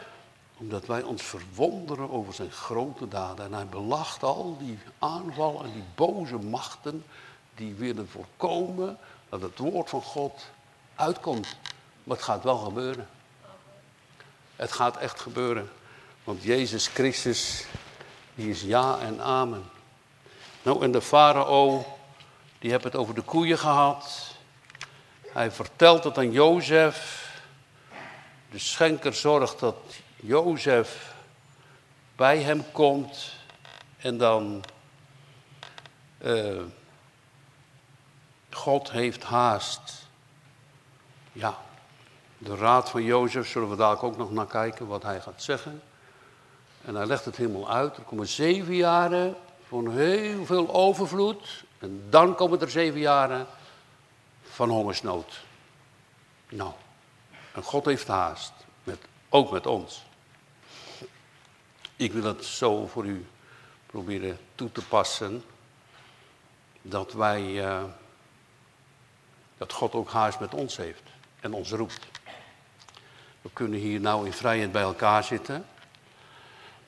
omdat 0.62 0.86
wij 0.86 1.02
ons 1.02 1.22
verwonderen 1.22 2.10
over 2.10 2.34
zijn 2.34 2.52
grote 2.52 3.08
daden. 3.08 3.46
En 3.46 3.54
hij 3.54 3.66
belacht 3.66 4.24
al 4.24 4.58
die 4.60 4.80
aanvallen 5.00 5.64
en 5.66 5.72
die 5.74 5.84
boze 5.96 6.38
machten 6.38 7.06
die 7.56 7.74
willen 7.74 8.10
voorkomen 8.10 8.98
dat 9.30 9.42
het 9.42 9.58
woord 9.58 9.90
van 9.90 10.02
God 10.02 10.46
uitkomt. 10.96 11.56
Maar 12.04 12.16
het 12.16 12.26
gaat 12.26 12.44
wel 12.44 12.58
gebeuren. 12.58 13.08
Het 14.56 14.72
gaat 14.72 14.98
echt 14.98 15.20
gebeuren. 15.20 15.70
Want 16.24 16.44
Jezus 16.44 16.88
Christus, 16.88 17.66
die 18.36 18.50
is 18.50 18.62
ja 18.62 19.00
en 19.00 19.22
amen. 19.22 19.64
Nou, 20.64 20.84
en 20.84 20.92
de 20.92 21.02
farao, 21.02 21.86
die 22.60 22.72
heeft 22.72 22.84
het 22.84 22.96
over 22.96 23.14
de 23.14 23.22
koeien 23.22 23.58
gehad. 23.58 24.36
Hij 25.28 25.52
vertelt 25.52 26.04
het 26.04 26.18
aan 26.18 26.32
Jozef. 26.32 27.30
De 28.52 28.60
schenker 28.60 29.14
zorgt 29.14 29.60
dat 29.60 29.76
Jozef 30.22 31.16
bij 32.16 32.40
hem 32.40 32.72
komt. 32.72 33.36
En 33.98 34.18
dan... 34.18 34.64
Uh, 36.24 36.62
God 38.50 38.92
heeft 38.92 39.24
haast. 39.24 40.08
Ja, 41.32 41.58
de 42.38 42.56
raad 42.56 42.90
van 42.90 43.04
Jozef 43.04 43.48
zullen 43.48 43.70
we 43.70 43.76
daar 43.76 44.04
ook 44.04 44.18
nog 44.18 44.32
naar 44.32 44.48
kijken 44.48 44.88
wat 44.88 45.04
hij 45.04 45.22
gaat 45.22 45.44
zeggen. 45.44 45.82
En 46.86 46.96
hij 46.96 47.06
legt 47.06 47.26
het 47.26 47.36
helemaal 47.36 47.72
uit. 47.72 47.98
Er 47.98 48.04
komen 48.04 48.28
zeven 48.28 48.76
jaren 48.76 49.36
van 49.68 49.92
heel 49.92 50.46
veel 50.46 50.74
overvloed. 50.74 51.64
En 51.80 52.08
dan 52.10 52.36
komen 52.36 52.62
er 52.62 52.70
zeven 52.70 53.00
jaren 53.00 53.48
van 54.44 54.70
hongersnood. 54.70 55.44
Nou, 56.50 56.72
en 57.54 57.64
God 57.64 57.86
heeft 57.86 58.08
haast. 58.08 58.54
Met, 58.84 59.00
ook 59.30 59.52
met 59.52 59.68
ons. 59.68 60.06
Ik 62.02 62.14
wil 62.14 62.24
het 62.24 62.46
zo 62.46 62.88
voor 62.88 63.06
u 63.06 63.26
proberen 63.86 64.38
toe 64.56 64.72
te 64.72 64.82
passen. 64.86 65.44
Dat 66.82 67.14
wij, 67.14 67.44
uh, 67.44 67.84
dat 69.58 69.74
God 69.74 69.94
ook 69.94 70.10
haast 70.10 70.40
met 70.40 70.54
ons 70.54 70.78
heeft. 70.78 71.02
En 71.40 71.54
ons 71.54 71.72
roept. 71.72 72.08
We 73.42 73.50
kunnen 73.54 73.80
hier 73.80 74.00
nou 74.00 74.26
in 74.26 74.34
vrijheid 74.34 74.72
bij 74.72 74.82
elkaar 74.82 75.24
zitten. 75.24 75.66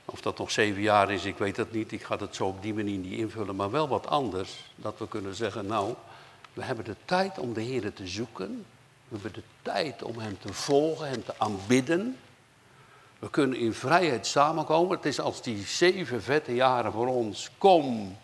Of 0.05 0.21
dat 0.21 0.37
nog 0.37 0.51
zeven 0.51 0.81
jaar 0.81 1.11
is, 1.11 1.25
ik 1.25 1.37
weet 1.37 1.57
het 1.57 1.71
niet. 1.71 1.91
Ik 1.91 2.03
ga 2.03 2.17
het 2.17 2.35
zo 2.35 2.45
op 2.45 2.61
die 2.61 2.73
manier 2.73 2.97
niet 2.97 3.19
invullen. 3.19 3.55
Maar 3.55 3.71
wel 3.71 3.87
wat 3.87 4.07
anders. 4.07 4.71
Dat 4.75 4.97
we 4.97 5.07
kunnen 5.07 5.35
zeggen, 5.35 5.65
nou, 5.65 5.93
we 6.53 6.63
hebben 6.63 6.85
de 6.85 6.95
tijd 7.05 7.39
om 7.39 7.53
de 7.53 7.61
Heer 7.61 7.93
te 7.93 8.07
zoeken. 8.07 8.65
We 9.07 9.15
hebben 9.15 9.33
de 9.33 9.47
tijd 9.61 10.03
om 10.03 10.17
Hem 10.17 10.39
te 10.39 10.53
volgen, 10.53 11.09
Hem 11.09 11.23
te 11.23 11.33
aanbidden. 11.37 12.17
We 13.23 13.29
kunnen 13.29 13.57
in 13.57 13.73
vrijheid 13.73 14.27
samenkomen. 14.27 14.95
Het 14.95 15.05
is 15.05 15.19
als 15.19 15.41
die 15.41 15.65
zeven 15.65 16.21
vette 16.21 16.55
jaren 16.55 16.91
voor 16.91 17.07
ons. 17.07 17.49
Kom 17.57 18.17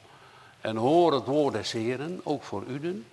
en 0.62 0.75
hoor 0.75 1.13
het 1.13 1.25
woord 1.25 1.53
des 1.53 1.72
Heren, 1.72 2.22
ook 2.24 2.44
voor 2.44 2.63
u. 2.63 3.06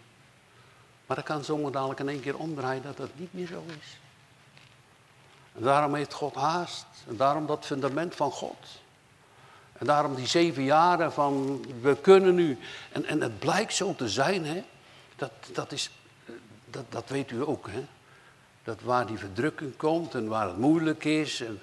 Maar 1.07 1.17
dat 1.17 1.25
kan 1.25 1.45
zomaar 1.45 1.71
dadelijk 1.71 2.01
in 2.01 2.09
één 2.09 2.21
keer 2.21 2.37
omdraaien 2.37 2.83
dat 2.83 2.99
het 2.99 3.19
niet 3.19 3.33
meer 3.33 3.47
zo 3.47 3.63
is. 3.67 3.99
En 5.55 5.63
daarom 5.63 5.95
heeft 5.95 6.13
God 6.13 6.35
haast. 6.35 6.87
En 7.09 7.17
daarom 7.17 7.47
dat 7.47 7.67
fundament 7.67 8.15
van 8.15 8.31
God. 8.31 8.67
En 9.73 9.87
daarom 9.87 10.15
die 10.15 10.27
zeven 10.27 10.65
jaren 10.65 11.13
van 11.13 11.65
we 11.81 11.97
kunnen 12.01 12.35
nu. 12.35 12.59
En, 12.93 13.05
en 13.05 13.21
het 13.21 13.39
blijkt 13.39 13.75
zo 13.75 13.95
te 13.95 14.09
zijn, 14.09 14.45
hè. 14.45 14.65
Dat, 15.17 15.33
dat, 15.53 15.73
is, 15.73 15.91
dat, 16.71 16.85
dat 16.89 17.09
weet 17.09 17.31
u 17.31 17.47
ook, 17.47 17.69
hè. 17.71 17.85
Dat 18.65 18.81
waar 18.81 19.07
die 19.07 19.19
verdrukking 19.19 19.77
komt 19.77 20.15
en 20.15 20.29
waar 20.29 20.47
het 20.47 20.59
moeilijk 20.59 21.05
is. 21.05 21.41
En, 21.41 21.61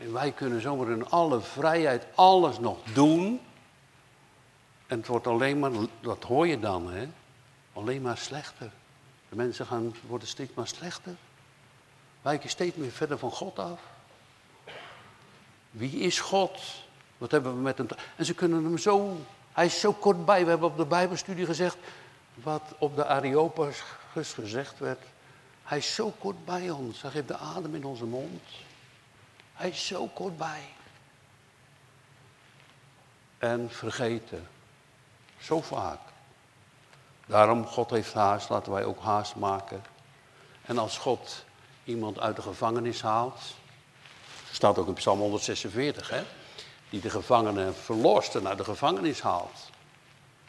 en 0.00 0.12
wij 0.12 0.32
kunnen 0.32 0.60
zomaar 0.60 0.90
in 0.90 1.08
alle 1.08 1.40
vrijheid 1.40 2.06
alles 2.14 2.58
nog 2.58 2.78
doen. 2.94 3.40
En 4.86 4.98
het 4.98 5.06
wordt 5.06 5.26
alleen 5.26 5.58
maar, 5.58 5.70
dat 6.00 6.24
hoor 6.24 6.46
je 6.46 6.58
dan, 6.58 6.90
hè. 6.90 7.08
Alleen 7.72 8.02
maar 8.02 8.18
slechter. 8.18 8.70
De 9.28 9.36
mensen 9.36 9.66
gaan, 9.66 9.94
worden 10.06 10.28
steeds 10.28 10.54
maar 10.54 10.66
slechter 10.66 11.16
wijken 12.22 12.48
steeds 12.48 12.76
meer 12.76 12.90
verder 12.90 13.18
van 13.18 13.30
God 13.30 13.58
af. 13.58 13.80
Wie 15.70 15.98
is 15.98 16.20
God? 16.20 16.60
Wat 17.18 17.30
hebben 17.30 17.54
we 17.54 17.60
met 17.60 17.78
hem? 17.78 17.86
En 18.16 18.24
ze 18.24 18.34
kunnen 18.34 18.64
hem 18.64 18.78
zo, 18.78 19.16
hij 19.52 19.66
is 19.66 19.80
zo 19.80 19.92
kort 19.92 20.24
bij. 20.24 20.44
We 20.44 20.50
hebben 20.50 20.68
op 20.68 20.76
de 20.76 20.86
Bijbelstudie 20.86 21.46
gezegd, 21.46 21.76
wat 22.34 22.62
op 22.78 22.96
de 22.96 23.06
Areopagus 23.06 23.82
gezegd 24.34 24.78
werd. 24.78 25.00
Hij 25.62 25.78
is 25.78 25.94
zo 25.94 26.12
kort 26.18 26.44
bij 26.44 26.70
ons. 26.70 27.02
Hij 27.02 27.10
geeft 27.10 27.28
de 27.28 27.36
adem 27.36 27.74
in 27.74 27.84
onze 27.84 28.04
mond. 28.04 28.42
Hij 29.60 29.68
is 29.68 29.86
zo 29.86 30.06
kort 30.06 30.36
bij. 30.36 30.62
En 33.38 33.70
vergeten. 33.70 34.48
Zo 35.40 35.60
vaak. 35.60 35.98
Daarom, 37.26 37.66
God 37.66 37.90
heeft 37.90 38.12
haast, 38.12 38.48
laten 38.48 38.72
wij 38.72 38.84
ook 38.84 39.00
haast 39.00 39.34
maken. 39.34 39.84
En 40.62 40.78
als 40.78 40.98
God 40.98 41.44
iemand 41.84 42.18
uit 42.18 42.36
de 42.36 42.42
gevangenis 42.42 43.02
haalt. 43.02 43.40
staat 44.52 44.78
ook 44.78 44.86
in 44.86 44.94
Psalm 44.94 45.18
146, 45.18 46.10
hè? 46.10 46.22
Die 46.90 47.00
de 47.00 47.10
gevangenen 47.10 47.76
verlost 47.76 48.34
en 48.34 48.48
uit 48.48 48.58
de 48.58 48.64
gevangenis 48.64 49.20
haalt. 49.20 49.70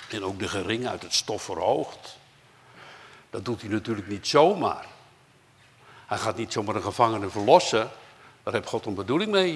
En 0.10 0.24
ook 0.24 0.40
de 0.40 0.48
gering 0.48 0.88
uit 0.88 1.02
het 1.02 1.14
stof 1.14 1.44
verhoogt. 1.44 2.18
Dat 3.30 3.46
doet 3.46 3.62
hij 3.62 3.70
natuurlijk 3.70 4.08
niet 4.08 4.28
zomaar. 4.28 4.86
Hij 6.06 6.18
gaat 6.18 6.38
niet 6.38 6.54
zomaar 6.54 6.76
een 6.76 6.82
gevangene 6.82 7.30
verlossen. 7.30 7.92
Daar 8.44 8.54
heeft 8.54 8.68
God 8.68 8.86
een 8.86 8.96
bedoeling 8.96 9.32
mee. 9.32 9.54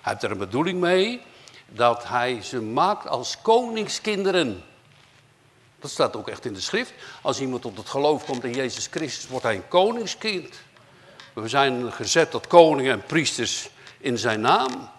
Hij 0.00 0.12
heeft 0.12 0.22
er 0.22 0.30
een 0.30 0.38
bedoeling 0.38 0.80
mee 0.80 1.20
dat 1.66 2.08
hij 2.08 2.42
ze 2.42 2.60
maakt 2.60 3.08
als 3.08 3.40
koningskinderen. 3.42 4.62
Dat 5.78 5.90
staat 5.90 6.16
ook 6.16 6.28
echt 6.28 6.44
in 6.44 6.54
de 6.54 6.60
schrift. 6.60 6.92
Als 7.22 7.40
iemand 7.40 7.62
tot 7.62 7.76
het 7.76 7.88
geloof 7.88 8.24
komt 8.24 8.44
in 8.44 8.52
Jezus 8.52 8.86
Christus, 8.90 9.28
wordt 9.28 9.44
hij 9.44 9.54
een 9.54 9.68
koningskind. 9.68 10.60
We 11.32 11.48
zijn 11.48 11.92
gezet 11.92 12.30
tot 12.30 12.46
koningen 12.46 12.92
en 12.92 13.02
priesters 13.06 13.70
in 13.98 14.18
zijn 14.18 14.40
naam. 14.40 14.90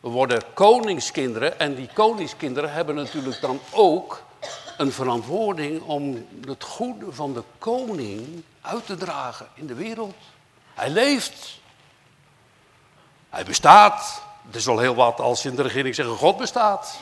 We 0.00 0.08
worden 0.08 0.42
koningskinderen 0.54 1.58
en 1.58 1.74
die 1.74 1.88
koningskinderen 1.92 2.72
hebben 2.72 2.94
natuurlijk 2.94 3.40
dan 3.40 3.60
ook 3.70 4.24
een 4.76 4.92
verantwoording 4.92 5.82
om 5.82 6.26
het 6.46 6.64
goede 6.64 7.12
van 7.12 7.32
de 7.32 7.42
koning 7.58 8.42
uit 8.60 8.86
te 8.86 8.96
dragen 8.96 9.48
in 9.54 9.66
de 9.66 9.74
wereld. 9.74 10.14
Hij 10.74 10.90
leeft. 10.90 11.60
Hij 13.30 13.44
bestaat. 13.44 14.22
Het 14.46 14.56
is 14.56 14.64
wel 14.64 14.78
heel 14.78 14.94
wat 14.94 15.20
als 15.20 15.44
in 15.44 15.56
de 15.56 15.62
regering 15.62 15.94
zeggen 15.94 16.16
God 16.16 16.36
bestaat. 16.36 16.98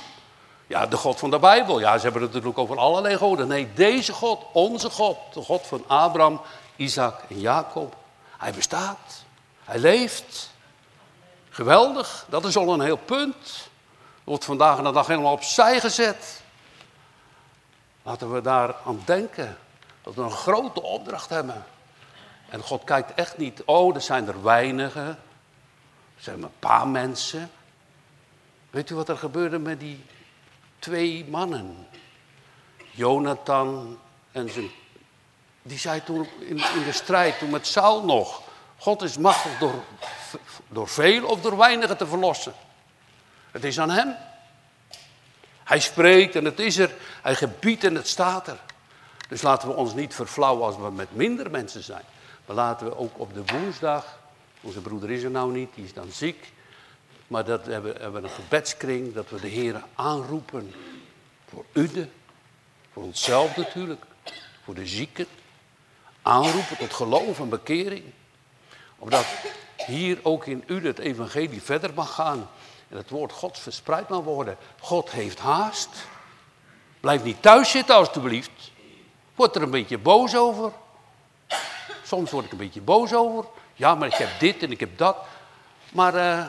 Ja, 0.66 0.86
de 0.86 0.96
God 0.96 1.18
van 1.18 1.30
de 1.30 1.38
Bijbel. 1.38 1.80
Ja, 1.80 1.96
ze 1.96 2.02
hebben 2.02 2.22
het 2.22 2.30
natuurlijk 2.30 2.58
over 2.58 2.78
allerlei 2.78 3.16
goden. 3.16 3.48
Nee, 3.48 3.72
deze 3.72 4.12
God, 4.12 4.44
onze 4.52 4.90
God, 4.90 5.18
de 5.32 5.42
God 5.42 5.66
van 5.66 5.84
Abraham, 5.86 6.40
Isaac 6.76 7.20
en 7.28 7.40
Jacob. 7.40 7.96
Hij 8.38 8.52
bestaat. 8.52 9.24
Hij 9.64 9.78
leeft. 9.78 10.50
Geweldig. 11.50 12.26
Dat 12.28 12.44
is 12.44 12.56
al 12.56 12.72
een 12.72 12.80
heel 12.80 12.96
punt. 12.96 13.68
Wordt 14.24 14.44
vandaag 14.44 14.78
en 14.78 14.84
de 14.84 14.92
dag 14.92 15.06
helemaal 15.06 15.32
opzij 15.32 15.80
gezet. 15.80 16.42
Laten 18.02 18.32
we 18.32 18.40
daar 18.40 18.74
aan 18.86 19.02
denken. 19.04 19.58
Dat 20.02 20.14
we 20.14 20.22
een 20.22 20.30
grote 20.30 20.82
opdracht 20.82 21.28
hebben. 21.28 21.64
En 22.48 22.60
God 22.60 22.84
kijkt 22.84 23.14
echt 23.14 23.38
niet, 23.38 23.62
oh, 23.64 23.94
er 23.94 24.00
zijn 24.00 24.28
er 24.28 24.42
weinigen. 24.42 25.18
Zijn 26.24 26.40
maar 26.40 26.48
een 26.48 26.58
paar 26.58 26.88
mensen. 26.88 27.50
Weet 28.70 28.90
u 28.90 28.94
wat 28.94 29.08
er 29.08 29.16
gebeurde 29.16 29.58
met 29.58 29.80
die 29.80 30.04
twee 30.78 31.24
mannen? 31.28 31.86
Jonathan 32.90 33.98
en 34.32 34.50
zijn 34.50 34.70
die 35.62 35.78
zei 35.78 36.02
toen 36.04 36.28
in, 36.38 36.56
in 36.56 36.84
de 36.84 36.92
strijd, 36.92 37.38
toen 37.38 37.50
met 37.50 37.66
Saul 37.66 38.04
nog, 38.04 38.42
God 38.78 39.02
is 39.02 39.18
machtig 39.18 39.58
door, 39.58 39.74
door 40.68 40.88
veel 40.88 41.26
of 41.26 41.40
door 41.40 41.56
weinigen 41.56 41.96
te 41.96 42.06
verlossen. 42.06 42.52
Het 43.50 43.64
is 43.64 43.80
aan 43.80 43.90
hem. 43.90 44.16
Hij 45.64 45.80
spreekt 45.80 46.36
en 46.36 46.44
het 46.44 46.58
is 46.58 46.78
er. 46.78 46.94
Hij 47.22 47.34
gebiedt 47.34 47.84
en 47.84 47.94
het 47.94 48.08
staat 48.08 48.48
er. 48.48 48.58
Dus 49.28 49.42
laten 49.42 49.68
we 49.68 49.74
ons 49.74 49.94
niet 49.94 50.14
verflauwen 50.14 50.66
als 50.66 50.76
we 50.76 50.90
met 50.90 51.14
minder 51.14 51.50
mensen 51.50 51.82
zijn. 51.82 52.04
Maar 52.46 52.56
laten 52.56 52.86
we 52.86 52.96
ook 52.96 53.18
op 53.18 53.34
de 53.34 53.42
woensdag, 53.44 54.18
onze 54.64 54.80
broeder 54.80 55.11
is 55.11 55.23
er 55.23 55.30
nou 55.30 55.52
niet, 55.52 55.75
die 55.75 55.85
is 55.85 55.92
dan 55.92 56.11
ziek. 56.11 56.52
Maar 57.26 57.44
dat 57.44 57.66
we 57.66 57.73
hebben, 57.73 57.97
hebben 58.00 58.25
een 58.25 58.30
gebedskring, 58.30 59.14
dat 59.14 59.30
we 59.30 59.40
de 59.40 59.49
Heer 59.49 59.83
aanroepen 59.94 60.75
voor 61.49 61.64
Ude, 61.73 62.09
voor 62.92 63.02
onszelf 63.02 63.56
natuurlijk, 63.56 64.04
voor 64.64 64.75
de 64.75 64.87
zieken. 64.87 65.26
Aanroepen 66.23 66.76
tot 66.76 66.92
geloof 66.92 67.38
en 67.38 67.49
bekering. 67.49 68.04
Omdat 68.99 69.26
hier 69.87 70.18
ook 70.23 70.47
in 70.47 70.64
Ude 70.66 70.88
het 70.88 70.99
evangelie 70.99 71.62
verder 71.62 71.94
mag 71.94 72.14
gaan. 72.14 72.49
En 72.88 72.97
het 72.97 73.11
woord 73.11 73.33
Gods 73.33 73.61
verspreid 73.61 74.09
mag 74.09 74.21
worden. 74.21 74.56
God 74.80 75.11
heeft 75.11 75.38
haast. 75.38 76.06
Blijf 77.00 77.23
niet 77.23 77.42
thuis 77.42 77.71
zitten 77.71 77.94
alstublieft. 77.94 78.73
Word 79.35 79.56
er 79.56 79.62
een 79.62 79.71
beetje 79.71 79.99
boos 79.99 80.37
over. 80.37 80.73
Soms 82.04 82.30
word 82.30 82.44
ik 82.44 82.52
een 82.52 82.59
beetje 82.59 82.80
boos 82.80 83.14
over. 83.14 83.44
Ja, 83.74 83.94
maar 83.94 84.08
ik 84.08 84.14
heb 84.14 84.28
dit 84.38 84.62
en 84.62 84.70
ik 84.70 84.80
heb 84.80 84.98
dat. 84.98 85.16
Maar 85.92 86.14
uh, 86.14 86.46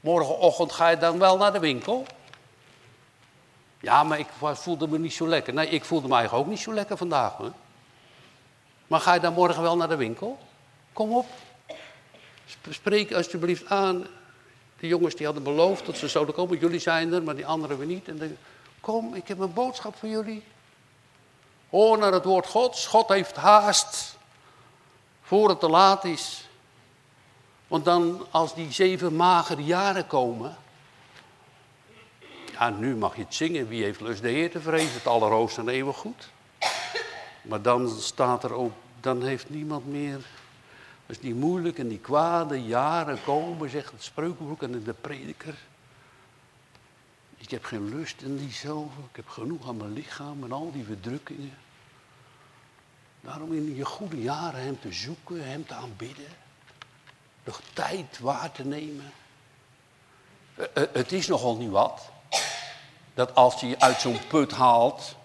morgenochtend 0.00 0.72
ga 0.72 0.88
je 0.88 0.98
dan 0.98 1.18
wel 1.18 1.36
naar 1.36 1.52
de 1.52 1.58
winkel. 1.58 2.06
Ja, 3.80 4.02
maar 4.02 4.18
ik 4.18 4.28
voelde 4.40 4.88
me 4.88 4.98
niet 4.98 5.12
zo 5.12 5.28
lekker. 5.28 5.54
Nee, 5.54 5.68
ik 5.68 5.84
voelde 5.84 6.08
me 6.08 6.14
eigenlijk 6.14 6.44
ook 6.44 6.50
niet 6.52 6.62
zo 6.62 6.72
lekker 6.72 6.96
vandaag. 6.96 7.32
Hoor. 7.32 7.52
Maar 8.86 9.00
ga 9.00 9.14
je 9.14 9.20
dan 9.20 9.32
morgen 9.32 9.62
wel 9.62 9.76
naar 9.76 9.88
de 9.88 9.96
winkel? 9.96 10.38
Kom 10.92 11.12
op. 11.12 11.26
Spreek 12.68 13.12
alsjeblieft 13.12 13.66
aan. 13.66 14.06
De 14.80 14.86
jongens 14.86 15.14
die 15.14 15.26
hadden 15.26 15.44
beloofd 15.44 15.86
dat 15.86 15.96
ze 15.96 16.08
zouden 16.08 16.34
komen. 16.34 16.58
Jullie 16.58 16.80
zijn 16.80 17.12
er, 17.12 17.22
maar 17.22 17.36
die 17.36 17.46
anderen 17.46 17.78
weer 17.78 17.86
niet. 17.86 18.08
En 18.08 18.18
de, 18.18 18.34
kom, 18.80 19.14
ik 19.14 19.28
heb 19.28 19.38
een 19.38 19.52
boodschap 19.52 19.96
voor 19.96 20.08
jullie. 20.08 20.42
Hoor 21.70 21.98
naar 21.98 22.12
het 22.12 22.24
woord 22.24 22.46
Gods. 22.46 22.86
God 22.86 23.08
heeft 23.08 23.36
haast. 23.36 24.17
Voor 25.28 25.48
het 25.48 25.60
te 25.60 25.68
laat 25.68 26.04
is. 26.04 26.48
Want 27.66 27.84
dan, 27.84 28.26
als 28.30 28.54
die 28.54 28.72
zeven 28.72 29.16
magere 29.16 29.64
jaren 29.64 30.06
komen. 30.06 30.56
Ja, 32.52 32.70
nu 32.70 32.96
mag 32.96 33.16
je 33.16 33.22
het 33.22 33.34
zingen. 33.34 33.68
Wie 33.68 33.82
heeft 33.82 34.00
lust 34.00 34.22
de 34.22 34.28
Heer 34.28 34.50
te 34.50 34.60
vrezen? 34.60 34.94
Het 34.94 35.06
allerhoogste 35.06 35.60
en 35.60 35.68
eeuwig 35.68 35.96
goed. 35.96 36.30
Maar 37.42 37.62
dan 37.62 37.88
staat 37.88 38.44
er 38.44 38.52
ook, 38.52 38.72
dan 39.00 39.22
heeft 39.22 39.50
niemand 39.50 39.86
meer. 39.86 40.26
Als 41.06 41.18
die 41.18 41.34
moeilijke 41.34 41.80
en 41.80 41.88
die 41.88 41.98
kwade 41.98 42.62
jaren 42.62 43.18
komen, 43.24 43.70
zegt 43.70 43.92
het 43.92 44.02
spreukenboek 44.02 44.62
en 44.62 44.82
de 44.82 44.94
prediker. 45.00 45.54
Ik 47.36 47.50
heb 47.50 47.64
geen 47.64 47.88
lust 47.88 48.22
in 48.22 48.36
die 48.36 48.52
zoveel. 48.52 49.04
Ik 49.10 49.16
heb 49.16 49.28
genoeg 49.28 49.68
aan 49.68 49.76
mijn 49.76 49.92
lichaam 49.92 50.44
en 50.44 50.52
al 50.52 50.72
die 50.72 50.84
verdrukkingen. 50.84 51.56
Daarom 53.20 53.52
in 53.52 53.74
je 53.74 53.84
goede 53.84 54.22
jaren 54.22 54.62
hem 54.62 54.80
te 54.80 54.92
zoeken, 54.92 55.48
hem 55.48 55.66
te 55.66 55.74
aanbidden. 55.74 56.28
Nog 57.44 57.60
tijd 57.72 58.18
waar 58.18 58.52
te 58.52 58.64
nemen. 58.64 59.12
Eh, 60.54 60.64
eh, 60.74 60.88
het 60.92 61.12
is 61.12 61.26
nogal 61.26 61.56
niet 61.56 61.70
wat. 61.70 62.10
Dat 63.14 63.34
als 63.34 63.60
je 63.60 63.80
uit 63.80 64.00
zo'n 64.00 64.26
put 64.28 64.52
haalt. 64.52 65.16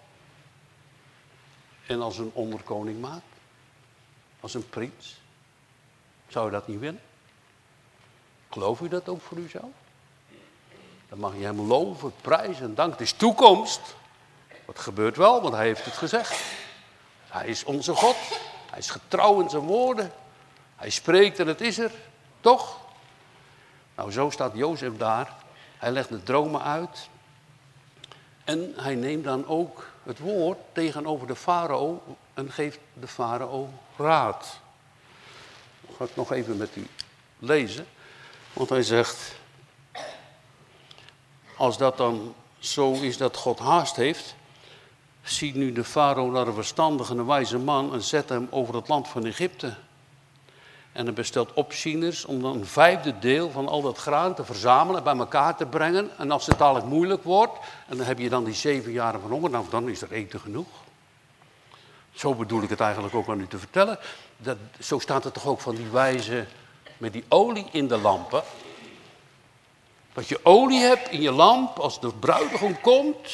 En 1.86 2.00
als 2.00 2.18
een 2.18 2.30
onderkoning 2.34 3.00
maakt. 3.00 3.22
Als 4.40 4.54
een 4.54 4.68
prins. 4.68 5.20
Zou 6.28 6.44
je 6.44 6.50
dat 6.50 6.68
niet 6.68 6.78
willen? 6.78 7.00
Geloof 8.50 8.80
u 8.80 8.88
dat 8.88 9.08
ook 9.08 9.22
voor 9.22 9.38
uzelf? 9.38 9.72
Dan 11.08 11.18
mag 11.18 11.36
je 11.36 11.44
hem 11.44 11.60
loven, 11.60 12.12
prijzen 12.20 12.64
en 12.64 12.74
dank. 12.74 12.92
Het 12.92 13.00
is 13.00 13.12
toekomst. 13.12 13.80
Wat 14.64 14.78
gebeurt 14.78 15.16
wel, 15.16 15.42
want 15.42 15.54
hij 15.54 15.66
heeft 15.66 15.84
het 15.84 15.94
gezegd. 15.94 16.42
Hij 17.34 17.46
is 17.46 17.64
onze 17.64 17.94
God. 17.94 18.16
Hij 18.70 18.78
is 18.78 18.90
getrouw 18.90 19.40
in 19.40 19.50
zijn 19.50 19.62
woorden. 19.62 20.12
Hij 20.76 20.90
spreekt 20.90 21.38
en 21.38 21.46
het 21.46 21.60
is 21.60 21.78
er. 21.78 21.92
Toch? 22.40 22.80
Nou, 23.94 24.12
zo 24.12 24.30
staat 24.30 24.52
Jozef 24.54 24.96
daar. 24.96 25.34
Hij 25.78 25.90
legt 25.90 26.08
de 26.08 26.22
dromen 26.22 26.62
uit. 26.62 27.08
En 28.44 28.72
hij 28.76 28.94
neemt 28.94 29.24
dan 29.24 29.46
ook 29.46 29.90
het 30.02 30.18
woord 30.18 30.58
tegenover 30.72 31.26
de 31.26 31.36
farao 31.36 32.16
en 32.34 32.52
geeft 32.52 32.78
de 32.92 33.08
farao 33.08 33.70
raad. 33.96 34.58
Dat 35.80 35.96
ga 35.96 36.04
ik 36.04 36.16
nog 36.16 36.32
even 36.32 36.56
met 36.56 36.76
u 36.76 36.86
lezen. 37.38 37.86
Want 38.52 38.68
hij 38.68 38.82
zegt, 38.82 39.34
als 41.56 41.78
dat 41.78 41.96
dan 41.96 42.34
zo 42.58 42.92
is 42.92 43.16
dat 43.16 43.36
God 43.36 43.58
haast 43.58 43.96
heeft, 43.96 44.34
ziet 45.24 45.54
nu 45.54 45.72
de 45.72 45.84
farao 45.84 46.30
naar 46.30 46.46
een 46.46 46.54
verstandige 46.54 47.14
en 47.14 47.26
wijze 47.26 47.58
man 47.58 47.92
en 47.92 48.02
zet 48.02 48.28
hem 48.28 48.46
over 48.50 48.74
het 48.74 48.88
land 48.88 49.08
van 49.08 49.24
Egypte. 49.24 49.74
En 50.92 51.04
hij 51.04 51.14
bestelt 51.14 51.52
opzieners 51.52 52.24
om 52.24 52.42
dan 52.42 52.56
een 52.56 52.66
vijfde 52.66 53.18
deel 53.18 53.50
van 53.50 53.68
al 53.68 53.82
dat 53.82 53.98
graan 53.98 54.34
te 54.34 54.44
verzamelen, 54.44 55.04
bij 55.04 55.16
elkaar 55.16 55.56
te 55.56 55.66
brengen. 55.66 56.10
En 56.18 56.30
als 56.30 56.46
het 56.46 56.58
dadelijk 56.58 56.86
moeilijk 56.86 57.22
wordt, 57.22 57.58
en 57.88 57.96
dan 57.96 58.06
heb 58.06 58.18
je 58.18 58.28
dan 58.28 58.44
die 58.44 58.54
zeven 58.54 58.92
jaren 58.92 59.20
van 59.20 59.30
honger, 59.30 59.50
nou 59.50 59.64
dan 59.70 59.88
is 59.88 60.02
er 60.02 60.12
eten 60.12 60.40
genoeg. 60.40 60.66
Zo 62.12 62.34
bedoel 62.34 62.62
ik 62.62 62.68
het 62.70 62.80
eigenlijk 62.80 63.14
ook 63.14 63.28
aan 63.28 63.40
u 63.40 63.46
te 63.46 63.58
vertellen. 63.58 63.98
Dat, 64.36 64.56
zo 64.80 64.98
staat 64.98 65.24
het 65.24 65.34
toch 65.34 65.46
ook 65.46 65.60
van 65.60 65.74
die 65.74 65.88
wijze 65.88 66.46
met 66.96 67.12
die 67.12 67.24
olie 67.28 67.66
in 67.70 67.88
de 67.88 67.98
lampen. 67.98 68.42
Dat 70.12 70.28
je 70.28 70.40
olie 70.42 70.80
hebt 70.80 71.08
in 71.08 71.20
je 71.20 71.32
lamp 71.32 71.78
als 71.78 72.00
de 72.00 72.12
bruidegom 72.20 72.80
komt. 72.80 73.30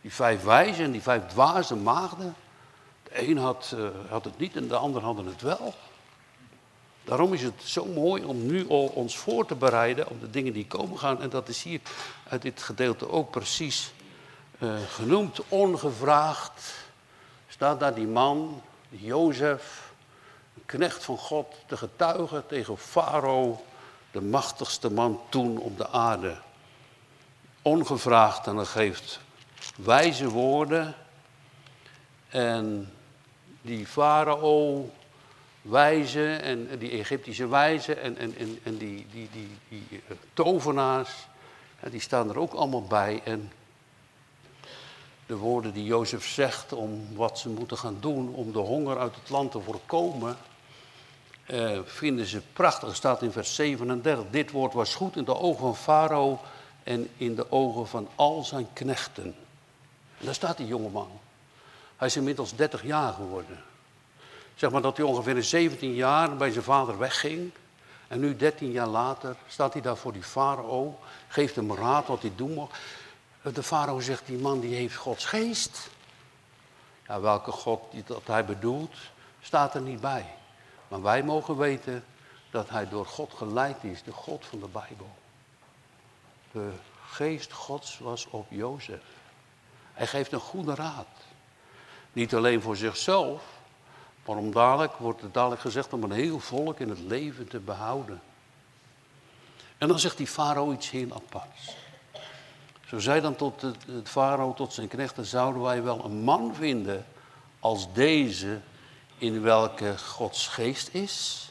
Die 0.00 0.12
vijf 0.12 0.42
wijzen 0.42 0.84
en 0.84 0.90
die 0.90 1.02
vijf 1.02 1.26
dwaze 1.26 1.76
maagden. 1.76 2.34
De 3.02 3.28
een 3.28 3.38
had, 3.38 3.72
uh, 3.74 3.88
had 4.08 4.24
het 4.24 4.38
niet 4.38 4.56
en 4.56 4.68
de 4.68 4.76
ander 4.76 5.02
hadden 5.02 5.26
het 5.26 5.42
wel. 5.42 5.74
Daarom 7.04 7.32
is 7.32 7.42
het 7.42 7.62
zo 7.64 7.84
mooi 7.84 8.24
om 8.24 8.46
nu 8.46 8.68
al 8.68 8.86
ons 8.86 9.18
voor 9.18 9.46
te 9.46 9.54
bereiden 9.54 10.08
op 10.08 10.20
de 10.20 10.30
dingen 10.30 10.52
die 10.52 10.66
komen 10.66 10.98
gaan. 10.98 11.22
En 11.22 11.30
dat 11.30 11.48
is 11.48 11.62
hier 11.62 11.80
uit 12.28 12.42
dit 12.42 12.62
gedeelte 12.62 13.08
ook 13.08 13.30
precies 13.30 13.92
uh, 14.58 14.74
genoemd, 14.88 15.40
ongevraagd. 15.48 16.74
Staat 17.48 17.80
daar 17.80 17.94
die 17.94 18.06
man, 18.06 18.62
Jozef, 18.88 19.92
knecht 20.66 21.04
van 21.04 21.18
God, 21.18 21.54
te 21.66 21.76
getuigen 21.76 22.46
tegen 22.46 22.78
Farao, 22.78 23.64
de 24.10 24.20
machtigste 24.20 24.90
man 24.90 25.20
toen 25.28 25.58
op 25.58 25.76
de 25.76 25.88
aarde. 25.88 26.36
Ongevraagd 27.62 28.46
en 28.46 28.56
hij 28.56 28.64
geeft 28.64 29.20
wijze 29.84 30.28
woorden. 30.28 30.94
En 32.28 32.92
die 33.62 33.86
Farao 33.86 34.90
wijzen 35.62 36.42
en 36.42 36.78
die 36.78 36.90
Egyptische 36.90 37.48
wijzen 37.48 38.00
en, 38.00 38.18
en, 38.18 38.36
en, 38.38 38.58
en 38.62 38.76
die, 38.76 39.06
die, 39.12 39.28
die, 39.32 39.48
die, 39.68 40.02
eh, 40.08 40.16
tovenaars, 40.32 41.10
die 41.90 42.00
staan 42.00 42.28
er 42.28 42.38
ook 42.38 42.52
allemaal 42.52 42.84
bij. 42.84 43.20
En 43.24 43.52
de 45.26 45.36
woorden 45.36 45.72
die 45.72 45.84
Jozef 45.84 46.26
zegt 46.26 46.72
om 46.72 47.06
wat 47.14 47.38
ze 47.38 47.48
moeten 47.48 47.78
gaan 47.78 47.96
doen 48.00 48.34
om 48.34 48.52
de 48.52 48.58
honger 48.58 48.98
uit 48.98 49.14
het 49.14 49.30
land 49.30 49.50
te 49.50 49.60
voorkomen, 49.60 50.36
eh, 51.46 51.78
vinden 51.84 52.26
ze 52.26 52.40
prachtig. 52.52 52.96
Staat 52.96 53.22
in 53.22 53.32
vers 53.32 53.54
37, 53.54 54.24
dit 54.30 54.50
woord 54.50 54.72
was 54.72 54.94
goed 54.94 55.16
in 55.16 55.24
de 55.24 55.36
ogen 55.36 55.60
van 55.60 55.76
Farao 55.76 56.40
en 56.84 57.08
in 57.16 57.34
de 57.34 57.52
ogen 57.52 57.86
van 57.86 58.08
al 58.14 58.44
zijn 58.44 58.66
knechten. 58.72 59.34
Daar 60.20 60.34
staat 60.34 60.56
die 60.56 60.66
jongeman. 60.66 61.10
Hij 61.96 62.08
is 62.08 62.16
inmiddels 62.16 62.54
30 62.54 62.82
jaar 62.82 63.12
geworden. 63.12 63.62
Zeg 64.54 64.70
maar 64.70 64.82
dat 64.82 64.96
hij 64.96 65.06
ongeveer 65.06 65.42
17 65.42 65.94
jaar 65.94 66.36
bij 66.36 66.50
zijn 66.50 66.64
vader 66.64 66.98
wegging. 66.98 67.52
En 68.08 68.20
nu 68.20 68.36
13 68.36 68.70
jaar 68.70 68.86
later 68.86 69.36
staat 69.48 69.72
hij 69.72 69.82
daar 69.82 69.96
voor 69.96 70.12
die 70.12 70.22
farao. 70.22 70.98
Geeft 71.28 71.56
hem 71.56 71.74
raad 71.74 72.06
wat 72.06 72.22
hij 72.22 72.32
doen 72.36 72.54
mag. 72.54 72.68
De 73.54 73.62
farao 73.62 74.00
zegt, 74.00 74.26
die 74.26 74.38
man 74.38 74.60
die 74.60 74.74
heeft 74.74 74.96
Gods 74.96 75.24
geest. 75.24 75.90
Ja, 77.06 77.20
welke 77.20 77.50
God 77.50 77.82
dat 78.06 78.26
hij 78.26 78.44
bedoelt, 78.44 78.94
staat 79.40 79.74
er 79.74 79.80
niet 79.80 80.00
bij. 80.00 80.26
Maar 80.88 81.02
wij 81.02 81.22
mogen 81.22 81.56
weten 81.56 82.04
dat 82.50 82.68
hij 82.68 82.88
door 82.88 83.06
God 83.06 83.32
geleid 83.34 83.84
is, 83.84 84.02
de 84.02 84.12
God 84.12 84.46
van 84.46 84.60
de 84.60 84.68
Bijbel. 84.68 85.10
De 86.52 86.70
geest 87.06 87.52
Gods 87.52 87.98
was 87.98 88.26
op 88.30 88.46
Jozef. 88.50 89.00
Hij 90.00 90.08
geeft 90.08 90.32
een 90.32 90.40
goede 90.40 90.74
raad. 90.74 91.06
Niet 92.12 92.34
alleen 92.34 92.62
voor 92.62 92.76
zichzelf, 92.76 93.42
maar 94.26 94.36
om 94.36 94.52
dadelijk, 94.52 94.92
wordt 94.96 95.20
het 95.20 95.34
dadelijk 95.34 95.60
gezegd, 95.60 95.92
om 95.92 96.02
een 96.02 96.10
heel 96.10 96.38
volk 96.38 96.78
in 96.78 96.88
het 96.88 96.98
leven 96.98 97.48
te 97.48 97.58
behouden. 97.58 98.20
En 99.78 99.88
dan 99.88 99.98
zegt 99.98 100.16
die 100.16 100.26
farao 100.26 100.72
iets 100.72 100.90
heel 100.90 101.12
aparts. 101.12 101.76
Zo 102.86 102.98
zei 102.98 103.20
dan 103.20 103.36
tot 103.36 103.62
het 103.86 104.08
farao 104.08 104.54
tot 104.54 104.72
zijn 104.72 104.88
knechten, 104.88 105.24
zouden 105.24 105.62
wij 105.62 105.82
wel 105.82 106.04
een 106.04 106.22
man 106.22 106.54
vinden 106.54 107.06
als 107.58 107.92
deze 107.92 108.60
in 109.18 109.42
welke 109.42 109.98
Gods 109.98 110.48
geest 110.48 110.94
is? 110.94 111.48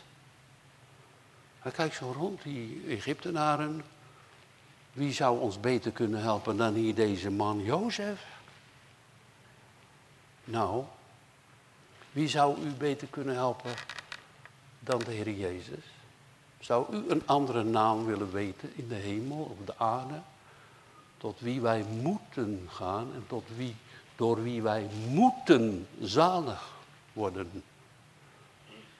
Hij 1.59 1.71
kijkt 1.71 1.95
zo 1.95 2.13
rond, 2.17 2.43
die 2.43 2.83
Egyptenaren. 2.88 3.83
Wie 4.93 5.13
zou 5.13 5.39
ons 5.39 5.59
beter 5.59 5.91
kunnen 5.91 6.21
helpen 6.21 6.57
dan 6.57 6.73
hier 6.73 6.95
deze 6.95 7.31
man 7.31 7.63
Jozef? 7.63 8.38
Nou, 10.49 10.83
wie 12.12 12.27
zou 12.27 12.62
u 12.62 12.69
beter 12.69 13.07
kunnen 13.07 13.35
helpen 13.35 13.73
dan 14.79 14.99
de 14.99 15.12
Heer 15.12 15.29
Jezus? 15.31 15.83
Zou 16.59 16.95
u 16.95 17.09
een 17.09 17.21
andere 17.25 17.63
naam 17.63 18.05
willen 18.05 18.31
weten 18.31 18.71
in 18.75 18.88
de 18.88 18.95
hemel, 18.95 19.38
op 19.38 19.65
de 19.65 19.77
aarde? 19.77 20.21
Tot 21.17 21.39
wie 21.39 21.62
wij 21.62 21.83
moeten 22.01 22.67
gaan 22.69 23.13
en 23.13 23.23
tot 23.27 23.43
wie, 23.55 23.75
door 24.15 24.43
wie 24.43 24.62
wij 24.62 24.89
moeten 25.07 25.88
zalig 26.01 26.73
worden. 27.13 27.63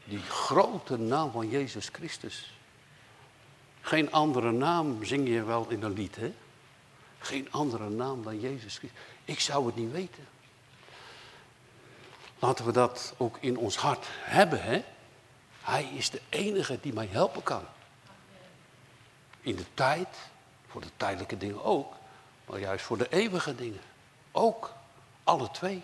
Die 0.04 0.22
grote 0.22 0.98
naam 0.98 1.32
van 1.32 1.50
Jezus 1.50 1.90
Christus. 1.92 2.54
Geen 3.82 4.12
andere 4.12 4.52
naam 4.52 5.06
zing 5.06 5.28
je 5.28 5.44
wel 5.44 5.70
in 5.70 5.84
een 5.84 5.94
lied, 5.94 6.16
hè? 6.16 6.34
Geen 7.20 7.52
andere 7.52 7.90
naam 7.90 8.24
dan 8.24 8.40
Jezus 8.40 8.78
Christus. 8.78 9.00
Ik 9.26 9.40
zou 9.40 9.66
het 9.66 9.76
niet 9.76 9.92
weten. 9.92 10.28
Laten 12.40 12.66
we 12.66 12.72
dat 12.72 13.14
ook 13.18 13.38
in 13.40 13.58
ons 13.58 13.76
hart 13.78 14.06
hebben, 14.10 14.62
hè? 14.62 14.84
Hij 15.62 15.84
is 15.84 16.10
de 16.10 16.22
enige 16.30 16.80
die 16.82 16.94
mij 16.94 17.08
helpen 17.12 17.44
kan. 17.44 17.64
In 19.42 19.56
de 19.56 19.66
tijd, 19.74 20.08
voor 20.68 20.82
de 20.82 20.92
tijdelijke 20.98 21.38
dingen 21.38 21.64
ook, 21.64 21.94
maar 22.46 22.60
juist 22.60 22.86
voor 22.86 22.98
de 22.98 23.10
eeuwige 23.10 23.56
dingen. 23.56 23.82
Ook, 24.32 24.74
alle 25.24 25.52
twee. 25.52 25.84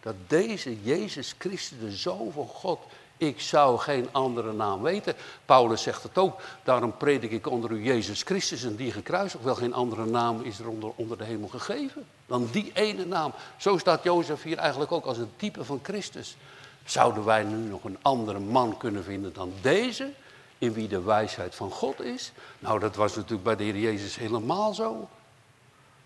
Dat 0.00 0.14
deze 0.26 0.82
Jezus 0.82 1.34
Christus, 1.38 1.78
de 1.78 1.96
Zoon 1.96 2.32
van 2.32 2.48
God, 2.48 2.80
ik 3.16 3.40
zou 3.40 3.78
geen 3.78 4.08
andere 4.12 4.52
naam 4.52 4.82
weten. 4.82 5.14
Paulus 5.44 5.82
zegt 5.82 6.02
het 6.02 6.18
ook. 6.18 6.40
Daarom 6.64 6.96
predik 6.96 7.30
ik 7.30 7.50
onder 7.50 7.70
u 7.70 7.84
Jezus 7.84 8.22
Christus 8.22 8.64
en 8.64 8.76
die 8.76 8.92
gekruisigd. 8.92 9.44
Wel 9.44 9.54
geen 9.54 9.74
andere 9.74 10.04
naam 10.04 10.42
is 10.42 10.58
er 10.58 10.68
onder, 10.68 10.90
onder 10.96 11.18
de 11.18 11.24
hemel 11.24 11.48
gegeven 11.48 12.06
dan 12.26 12.48
die 12.52 12.70
ene 12.74 13.04
naam. 13.04 13.32
Zo 13.56 13.78
staat 13.78 14.02
Jozef 14.02 14.42
hier 14.42 14.58
eigenlijk 14.58 14.92
ook 14.92 15.04
als 15.04 15.18
een 15.18 15.32
type 15.36 15.64
van 15.64 15.80
Christus. 15.82 16.36
Zouden 16.84 17.24
wij 17.24 17.42
nu 17.42 17.56
nog 17.56 17.84
een 17.84 17.98
andere 18.02 18.38
man 18.38 18.76
kunnen 18.76 19.04
vinden 19.04 19.32
dan 19.32 19.52
deze, 19.60 20.10
in 20.58 20.72
wie 20.72 20.88
de 20.88 21.02
wijsheid 21.02 21.54
van 21.54 21.70
God 21.70 22.00
is? 22.00 22.32
Nou, 22.58 22.78
dat 22.78 22.96
was 22.96 23.14
natuurlijk 23.14 23.42
bij 23.42 23.56
de 23.56 23.64
Heer 23.64 23.78
Jezus 23.78 24.16
helemaal 24.16 24.74
zo. 24.74 25.08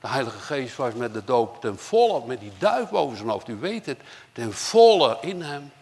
De 0.00 0.08
Heilige 0.08 0.38
Geest 0.38 0.76
was 0.76 0.94
met 0.94 1.14
de 1.14 1.24
doop 1.24 1.60
ten 1.60 1.78
volle, 1.78 2.26
met 2.26 2.40
die 2.40 2.52
duif 2.58 2.90
boven 2.90 3.16
zijn 3.16 3.28
hoofd, 3.28 3.48
u 3.48 3.56
weet 3.56 3.86
het, 3.86 3.98
ten 4.32 4.52
volle 4.52 5.18
in 5.20 5.42
hem. 5.42 5.72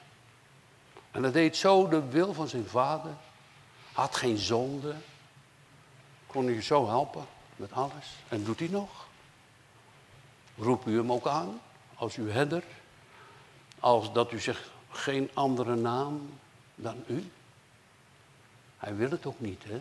En 1.11 1.23
hij 1.23 1.33
deed 1.33 1.57
zo 1.57 1.89
de 1.89 2.09
wil 2.09 2.35
van 2.35 2.49
zijn 2.49 2.67
vader. 2.67 3.15
Had 3.93 4.17
geen 4.17 4.39
zonde. 4.39 4.95
Kon 6.27 6.49
u 6.49 6.63
zo 6.63 6.89
helpen 6.89 7.27
met 7.57 7.73
alles. 7.73 8.17
En 8.29 8.45
doet 8.45 8.59
hij 8.59 8.69
nog. 8.69 9.07
Roep 10.57 10.87
u 10.87 10.97
hem 10.97 11.13
ook 11.13 11.27
aan 11.27 11.61
als 11.95 12.17
uw 12.17 12.29
herder. 12.29 12.65
Als 13.81 14.13
dat 14.13 14.33
u 14.33 14.41
zegt, 14.41 14.71
geen 14.91 15.31
andere 15.35 15.75
naam 15.77 16.31
dan 16.75 17.05
u. 17.07 17.31
Hij 18.79 18.97
wil 18.97 19.11
het 19.11 19.27
ook 19.27 19.41
niet, 19.41 19.65
hè. 19.65 19.81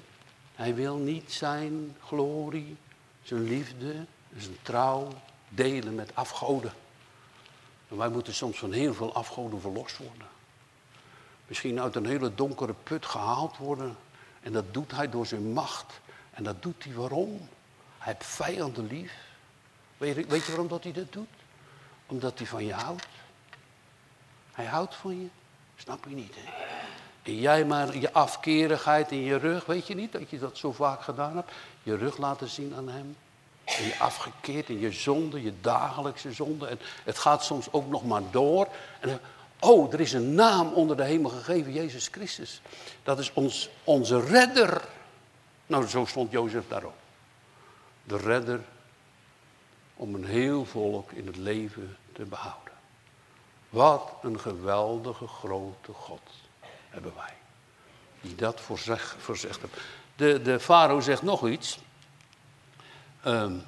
Hij 0.56 0.76
wil 0.76 0.96
niet 0.96 1.32
zijn 1.32 1.96
glorie, 2.04 2.78
zijn 3.24 3.44
liefde, 3.44 4.06
zijn 4.38 4.58
trouw 4.62 5.08
delen 5.50 5.96
met 5.96 6.16
afgoden. 6.16 6.74
En 7.90 7.98
wij 7.98 8.10
moeten 8.10 8.34
soms 8.34 8.58
van 8.58 8.72
heel 8.72 8.94
veel 8.94 9.14
afgoden 9.14 9.62
verlost 9.62 9.98
worden. 9.98 10.37
Misschien 11.48 11.82
uit 11.82 11.96
een 11.96 12.06
hele 12.06 12.36
donkere 12.36 12.74
put 12.84 13.06
gehaald 13.06 13.58
worden. 13.58 13.98
En 14.42 14.52
dat 14.52 14.74
doet 14.74 14.92
hij 14.92 15.10
door 15.10 15.26
zijn 15.26 15.54
macht. 15.54 16.00
En 16.32 16.44
dat 16.44 16.62
doet 16.62 16.84
hij 16.84 16.94
waarom? 16.94 17.48
Hij 17.98 18.14
heeft 18.14 18.26
vijanden 18.26 18.88
lief. 18.88 19.14
Weet 19.98 20.16
je, 20.16 20.26
weet 20.26 20.42
je 20.46 20.48
waarom 20.48 20.68
dat 20.68 20.84
hij 20.84 20.92
dat 20.92 21.14
doet? 21.14 21.28
Omdat 22.06 22.38
hij 22.38 22.48
van 22.48 22.66
je 22.66 22.74
houdt. 22.74 23.08
Hij 24.52 24.66
houdt 24.66 24.96
van 24.96 25.22
je. 25.22 25.28
Snap 25.76 26.06
je 26.08 26.16
niet, 26.16 26.36
hè? 26.36 26.76
En 27.24 27.40
jij 27.40 27.66
maar 27.66 27.98
je 27.98 28.14
afkerigheid 28.14 29.12
in 29.12 29.22
je 29.22 29.38
rug, 29.38 29.66
weet 29.66 29.88
je 29.88 29.96
niet 29.96 30.12
dat 30.12 30.30
je 30.30 30.40
dat 30.40 30.58
zo 30.58 30.72
vaak 30.72 31.02
gedaan 31.02 31.36
hebt? 31.36 31.52
Je 31.84 31.96
rug 31.96 32.18
laten 32.18 32.48
zien 32.48 32.74
aan 32.76 32.90
hem. 32.90 33.16
En 33.64 33.84
je 33.84 34.00
afgekeerd 34.00 34.70
in 34.70 34.80
je 34.80 34.92
zonde, 34.92 35.44
je 35.44 35.54
dagelijkse 35.62 36.32
zonde. 36.32 36.68
En 36.68 36.80
het 37.04 37.18
gaat 37.18 37.44
soms 37.44 37.72
ook 37.72 37.88
nog 37.88 38.06
maar 38.06 38.22
door. 38.32 38.68
En 39.00 39.22
oh, 39.60 39.94
er 39.94 40.00
is 40.00 40.14
een 40.14 40.34
naam 40.34 40.74
onder 40.74 40.98
de 40.98 41.04
hemel 41.04 41.30
gegeven, 41.30 41.74
Jezus 41.74 42.08
Christus. 42.08 42.62
Dat 43.04 43.20
is 43.20 43.34
ons, 43.34 43.70
onze 43.84 44.20
redder. 44.20 44.82
Nou, 45.68 45.88
zo 45.88 46.06
stond 46.06 46.32
Jozef 46.32 46.64
daarop. 46.68 46.96
De 48.04 48.18
redder 48.18 48.62
om 49.96 50.16
een 50.16 50.26
heel 50.26 50.66
volk 50.66 51.12
in 51.12 51.28
het 51.28 51.38
leven 51.38 51.98
te 52.14 52.24
behouden. 52.24 52.74
Wat 53.70 54.14
een 54.22 54.40
geweldige 54.40 55.28
grote 55.28 55.94
God 55.94 56.22
hebben 56.90 57.14
wij. 57.16 57.34
Die 58.22 58.36
dat 58.36 58.62
voorzeg, 58.62 59.16
voorzegd 59.20 59.62
heeft. 59.62 59.74
De, 60.16 60.42
de 60.42 60.60
farao 60.60 61.00
zegt 61.00 61.22
nog 61.22 61.48
iets. 61.48 61.80
Um, 63.26 63.64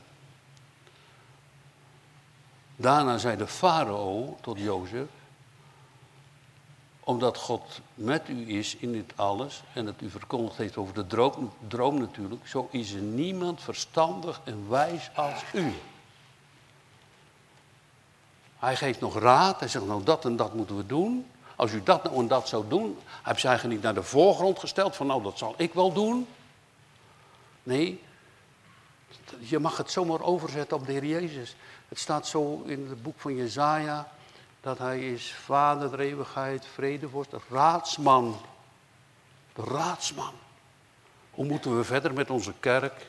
daarna 2.76 3.18
zei 3.18 3.38
de 3.38 3.48
farao 3.48 4.38
tot 4.42 4.60
Jozef. 4.60 5.08
Omdat 7.10 7.38
God 7.38 7.80
met 7.94 8.28
u 8.28 8.58
is 8.58 8.76
in 8.76 8.92
dit 8.92 9.14
alles. 9.16 9.64
En 9.74 9.86
het 9.86 10.02
u 10.02 10.10
verkondigd 10.10 10.58
heeft 10.58 10.78
over 10.78 10.94
de 10.94 11.08
droom, 11.08 11.52
droom 11.68 12.00
natuurlijk. 12.00 12.48
Zo 12.48 12.68
is 12.72 12.92
er 12.92 13.02
niemand 13.02 13.62
verstandig 13.62 14.42
en 14.44 14.70
wijs 14.70 15.10
als 15.16 15.44
u. 15.54 15.74
Hij 18.60 18.76
geeft 18.76 19.00
nog 19.00 19.20
raad. 19.20 19.60
Hij 19.60 19.68
zegt, 19.68 19.86
nou 19.86 20.04
dat 20.04 20.26
en 20.26 20.36
dat 20.36 20.54
moeten 20.54 20.78
we 20.78 20.86
doen. 20.86 21.26
Als 21.56 21.72
u 21.72 21.84
dat 21.84 22.04
nou 22.04 22.16
en 22.16 22.28
dat 22.28 22.48
zou 22.48 22.68
doen, 22.68 22.98
heb 23.24 23.40
je 23.40 23.48
eigenlijk 23.48 23.76
niet 23.76 23.86
naar 23.86 24.02
de 24.02 24.04
voorgrond 24.04 24.60
gesteld 24.60 24.96
van 24.96 25.08
nou 25.08 25.24
dat 25.24 25.38
zal 25.38 25.54
ik 25.58 25.74
wel 25.74 25.94
doen. 25.94 26.28
Nee, 27.64 28.04
je 29.40 29.60
mag 29.60 29.78
het 29.78 29.92
zomaar 29.92 30.22
overzetten 30.22 30.78
op 30.78 30.86
de 30.86 30.92
Heer 30.92 31.06
Jezus. 31.06 31.56
Het 31.88 32.00
staat 32.00 32.28
zo 32.28 32.64
in 32.66 32.88
het 32.90 33.04
boek 33.04 33.20
van 33.20 33.36
Jezaja 33.36 34.12
dat 34.62 34.78
hij 34.78 35.12
is 35.12 35.34
vader 35.44 35.90
der 35.90 36.00
eeuwigheid, 36.00 36.66
vredevorst, 36.74 37.32
raadsman. 37.50 38.38
De 39.54 39.64
raadsman. 39.64 40.34
Hoe 41.32 41.46
moeten 41.46 41.78
we 41.78 41.84
verder 41.84 42.14
met 42.14 42.30
onze 42.30 42.54
kerk? 42.60 43.08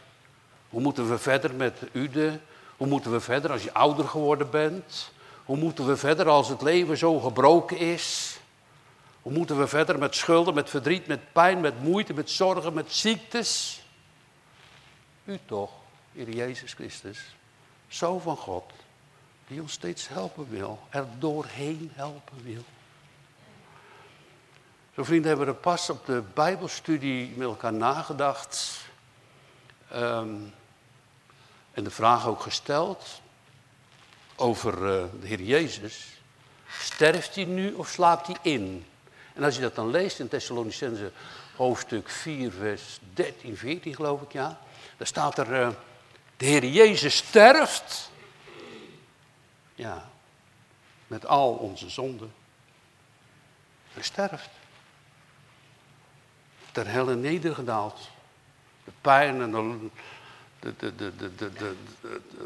Hoe 0.69 0.81
moeten 0.81 1.09
we 1.09 1.19
verder 1.19 1.55
met 1.55 1.83
Ude? 1.93 2.41
Hoe 2.77 2.87
moeten 2.87 3.13
we 3.13 3.21
verder 3.21 3.53
als 3.53 3.63
je 3.63 3.73
ouder 3.73 4.09
geworden 4.09 4.51
bent? 4.51 5.13
Hoe 5.45 5.57
moeten 5.57 5.87
we 5.87 5.97
verder 5.97 6.29
als 6.29 6.49
het 6.49 6.63
leven 6.63 6.97
zo 6.97 7.19
gebroken 7.19 7.79
is? 7.79 8.39
Hoe 9.23 9.33
moeten 9.33 9.59
we 9.59 9.67
verder 9.67 9.99
met 9.99 10.15
schulden, 10.15 10.55
met 10.55 10.71
verdriet, 10.71 11.07
met 11.07 11.33
pijn, 11.33 11.61
met 11.61 11.83
moeite, 11.83 12.15
met 12.15 12.31
zorgen, 12.31 12.73
met 12.73 12.93
ziektes? 12.93 13.83
U 15.25 15.39
toch, 15.47 15.71
Heer 16.13 16.31
Jezus 16.31 16.73
Christus, 16.73 17.37
zo 17.89 18.19
van 18.19 18.37
God, 18.37 18.73
die 19.51 19.61
ons 19.61 19.73
steeds 19.73 20.09
helpen 20.09 20.51
wil, 20.51 20.81
er 20.89 21.07
doorheen 21.19 21.91
helpen 21.95 22.43
wil. 22.43 22.65
Zo 24.95 25.05
vrienden 25.05 25.29
hebben 25.29 25.47
we 25.47 25.53
er 25.53 25.59
pas 25.59 25.91
op 25.91 26.07
de 26.07 26.23
Bijbelstudie 26.35 27.33
met 27.37 27.47
elkaar 27.47 27.73
nagedacht. 27.73 28.81
Ehm, 29.89 30.35
en 31.73 31.85
de 31.85 31.91
vraag 31.91 32.27
ook 32.27 32.41
gesteld 32.41 33.21
over 34.37 34.75
uh, 34.75 35.05
de 35.21 35.27
Heer 35.27 35.43
Jezus. 35.43 36.07
Sterft 36.81 37.35
hij 37.35 37.45
nu 37.45 37.73
of 37.73 37.89
slaapt 37.89 38.27
hij 38.27 38.37
in? 38.43 38.87
En 39.35 39.45
als 39.45 39.55
je 39.55 39.61
dat 39.61 39.75
dan 39.75 39.91
leest 39.91 40.19
in 40.19 40.29
Thessalonicense 40.29 41.13
hoofdstuk 41.57 42.09
4, 42.09 42.53
vers 42.53 42.99
13, 43.15 43.57
14 43.57 43.95
geloof 43.95 44.23
ik, 44.23 44.33
ja. 44.33 44.61
Dan 44.97 45.07
staat 45.07 45.39
er, 45.39 45.61
uh, 45.61 45.69
de 46.37 46.45
Heer 46.45 46.65
Jezus 46.65 47.17
sterft. 47.17 48.10
Ja, 49.81 50.09
met 51.07 51.27
al 51.27 51.53
onze 51.53 51.91
zonden. 51.91 52.33
Hij 53.93 54.03
sterft. 54.03 54.51
Ter 56.73 56.87
helle 56.87 57.15
nedergedaald. 57.15 58.09
De 58.85 58.93
pijn 59.01 59.43
en 59.43 59.91
de, 60.61 60.77
de, 60.77 61.15
de, 61.17 61.77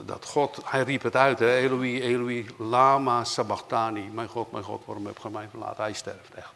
dat 0.04 0.24
God, 0.24 0.58
hij 0.64 0.82
riep 0.82 1.02
het 1.02 1.16
uit, 1.16 1.38
hè, 1.38 1.56
Eloi, 1.56 2.02
Eloi, 2.02 2.46
lama 2.56 3.24
sabachthani. 3.24 4.02
Mijn 4.02 4.28
God, 4.28 4.52
mijn 4.52 4.64
God, 4.64 4.84
waarom 4.84 5.06
heb 5.06 5.18
je 5.22 5.28
mij 5.28 5.48
verlaten? 5.48 5.82
Hij 5.82 5.92
sterft 5.92 6.34
echt. 6.34 6.52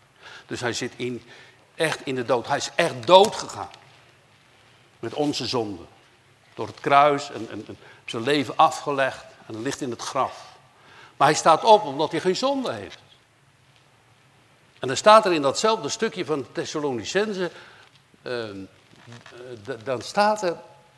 Dus 0.47 0.61
hij 0.61 0.73
zit 0.73 0.93
in, 0.97 1.23
echt 1.75 2.07
in 2.07 2.14
de 2.14 2.25
dood. 2.25 2.47
Hij 2.47 2.57
is 2.57 2.71
echt 2.75 3.07
dood 3.07 3.37
gegaan. 3.37 3.71
Met 4.99 5.14
onze 5.14 5.47
zonde. 5.47 5.83
Door 6.55 6.67
het 6.67 6.81
kruis 6.81 7.31
en, 7.31 7.51
en, 7.51 7.64
en 7.67 7.79
zijn 8.05 8.23
leven 8.23 8.57
afgelegd 8.57 9.25
en 9.47 9.62
ligt 9.62 9.81
in 9.81 9.91
het 9.91 10.03
graf. 10.03 10.48
Maar 11.19 11.29
hij 11.29 11.37
staat 11.37 11.65
op 11.65 11.83
omdat 11.83 12.11
hij 12.11 12.21
geen 12.21 12.37
zonde 12.37 12.73
heeft. 12.73 12.99
En 14.79 14.89
dan 14.89 14.97
staat 14.97 15.27
er 15.27 15.33
in 15.33 15.43
datzelfde 15.43 15.89
stukje 15.89 16.25
van 16.25 16.53
Thessalonicense, 16.53 17.51
uh, 18.23 18.49
dan 19.85 20.03
staat 20.03 20.43
er, 20.43 20.57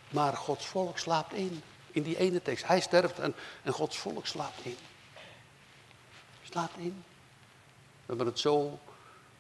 maar 0.09 0.37
Gods 0.37 0.67
volk 0.67 0.99
slaapt 0.99 1.33
in. 1.33 1.63
In 1.93 2.03
die 2.03 2.19
ene 2.19 2.43
tekst. 2.43 2.67
Hij 2.67 2.81
sterft 2.81 3.19
en, 3.19 3.35
en 3.63 3.73
Gods 3.73 3.99
volk 3.99 4.27
slaapt 4.27 4.65
in. 4.65 4.77
Slaap 6.43 6.71
in. 6.77 7.05
We 8.01 8.07
hebben 8.07 8.27
het 8.27 8.39
zo 8.39 8.79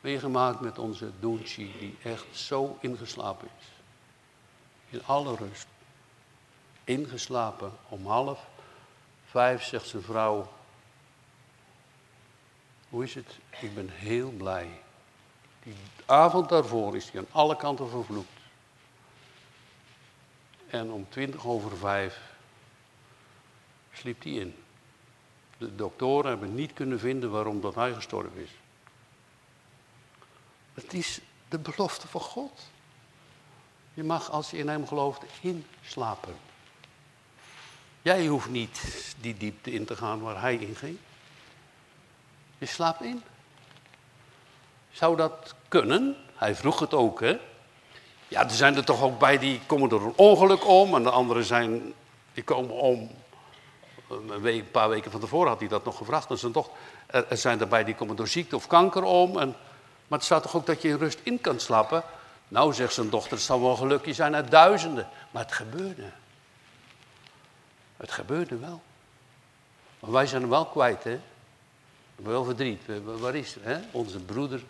meegemaakt 0.01 0.61
met 0.61 0.79
onze 0.79 1.11
Doenchi, 1.21 1.75
die 1.79 1.99
echt 2.03 2.27
zo 2.33 2.79
ingeslapen 2.81 3.49
is. 3.59 3.67
In 4.89 5.03
alle 5.07 5.37
rust. 5.37 5.67
Ingeslapen. 6.85 7.73
Om 7.89 8.07
half 8.07 8.47
vijf 9.25 9.65
zegt 9.65 9.89
zijn 9.89 10.03
vrouw, 10.03 10.49
hoe 12.91 13.05
is 13.05 13.15
het? 13.15 13.39
Ik 13.61 13.75
ben 13.75 13.89
heel 13.91 14.31
blij. 14.31 14.81
Die 15.63 15.75
avond 16.07 16.49
daarvoor 16.49 16.97
is 16.97 17.11
hij 17.11 17.21
aan 17.21 17.27
alle 17.31 17.57
kanten 17.57 17.91
vervloekt. 17.91 18.41
En 20.67 20.91
om 20.91 21.09
twintig 21.09 21.47
over 21.47 21.77
vijf 21.77 22.21
sliep 23.93 24.23
hij 24.23 24.33
in. 24.33 24.55
De 25.59 25.75
doktoren 25.75 26.31
hebben 26.31 26.55
niet 26.55 26.73
kunnen 26.73 26.99
vinden 26.99 27.31
waarom 27.31 27.61
dat 27.61 27.75
hij 27.75 27.95
gestorven 27.95 28.43
is. 28.43 28.51
Het 30.75 30.95
is 30.95 31.21
de 31.49 31.59
belofte 31.59 32.09
van 32.09 32.21
God. 32.21 32.71
Je 33.95 34.05
mag 34.05 34.31
als 34.31 34.51
je 34.51 34.59
in 34.59 34.69
hem 34.69 34.87
gelooft 34.87 35.23
inslapen. 35.41 36.35
Jij 38.03 38.27
hoeft 38.27 38.49
niet 38.49 39.15
die 39.21 39.37
diepte 39.37 39.73
in 39.73 39.85
te 39.85 39.97
gaan 39.97 40.21
waar 40.21 40.41
hij 40.41 40.55
in 40.55 40.77
ging. 40.77 40.99
Je 42.61 42.67
slaapt 42.67 43.03
in. 43.03 43.23
Zou 44.91 45.17
dat 45.17 45.55
kunnen? 45.69 46.17
Hij 46.35 46.55
vroeg 46.55 46.79
het 46.79 46.95
ook, 46.95 47.21
hè? 47.21 47.39
Ja, 48.29 48.43
er 48.43 48.51
zijn 48.51 48.77
er 48.77 48.85
toch 48.85 49.03
ook 49.03 49.19
bij 49.19 49.39
die 49.39 49.61
komen 49.67 49.89
door 49.89 50.03
een 50.03 50.17
ongeluk 50.17 50.67
om. 50.67 50.95
En 50.95 51.03
de 51.03 51.11
anderen 51.11 51.45
zijn, 51.45 51.95
die 52.33 52.45
komen 52.45 52.75
om. 52.75 53.11
Een, 54.29 54.71
paar 54.71 54.89
weken 54.89 55.11
van 55.11 55.21
tevoren 55.21 55.49
had 55.49 55.59
hij 55.59 55.69
dat 55.69 55.85
nog 55.85 55.97
gevraagd. 55.97 56.29
Dus 56.29 56.41
dan 56.41 56.53
toch, 56.53 56.71
er, 57.07 57.29
er 57.29 57.37
zijn 57.37 57.61
erbij 57.61 57.85
die 57.85 57.95
komen 57.95 58.17
door 58.17 58.29
ziekte 58.29 58.57
of 58.57 58.67
kanker 58.67 59.03
om. 59.03 59.39
En, 59.39 59.49
maar 60.09 60.19
het 60.19 60.25
staat 60.25 60.43
toch 60.43 60.57
ook 60.57 60.67
dat 60.67 60.83
je 60.83 60.89
in 60.89 60.99
rust 60.99 61.21
in 61.23 61.41
kan 61.41 61.61
slapen? 61.61 62.03
Nou, 62.49 62.75
zegt 62.75 62.95
zijn 62.95 63.11
dochter, 63.11 63.33
het 63.33 63.41
zal 63.41 63.61
wel 63.61 63.77
gelukkig 63.77 64.15
zijn 64.15 64.35
uit 64.35 64.51
duizenden. 64.51 65.09
Maar 65.31 65.43
het 65.43 65.53
gebeurde. 65.53 66.11
Het 67.97 68.11
gebeurde 68.11 68.59
wel. 68.59 68.83
Maar 70.01 70.11
wij 70.11 70.27
zijn 70.27 70.41
hem 70.41 70.51
wel 70.51 70.67
kwijt, 70.67 71.05
hè? 71.05 71.21
Wel 72.23 72.45
verdriet. 72.45 72.83
Waar 73.05 73.35
is 73.35 73.57
hè? 73.61 73.79
onze 73.91 74.19
broeder? 74.19 74.63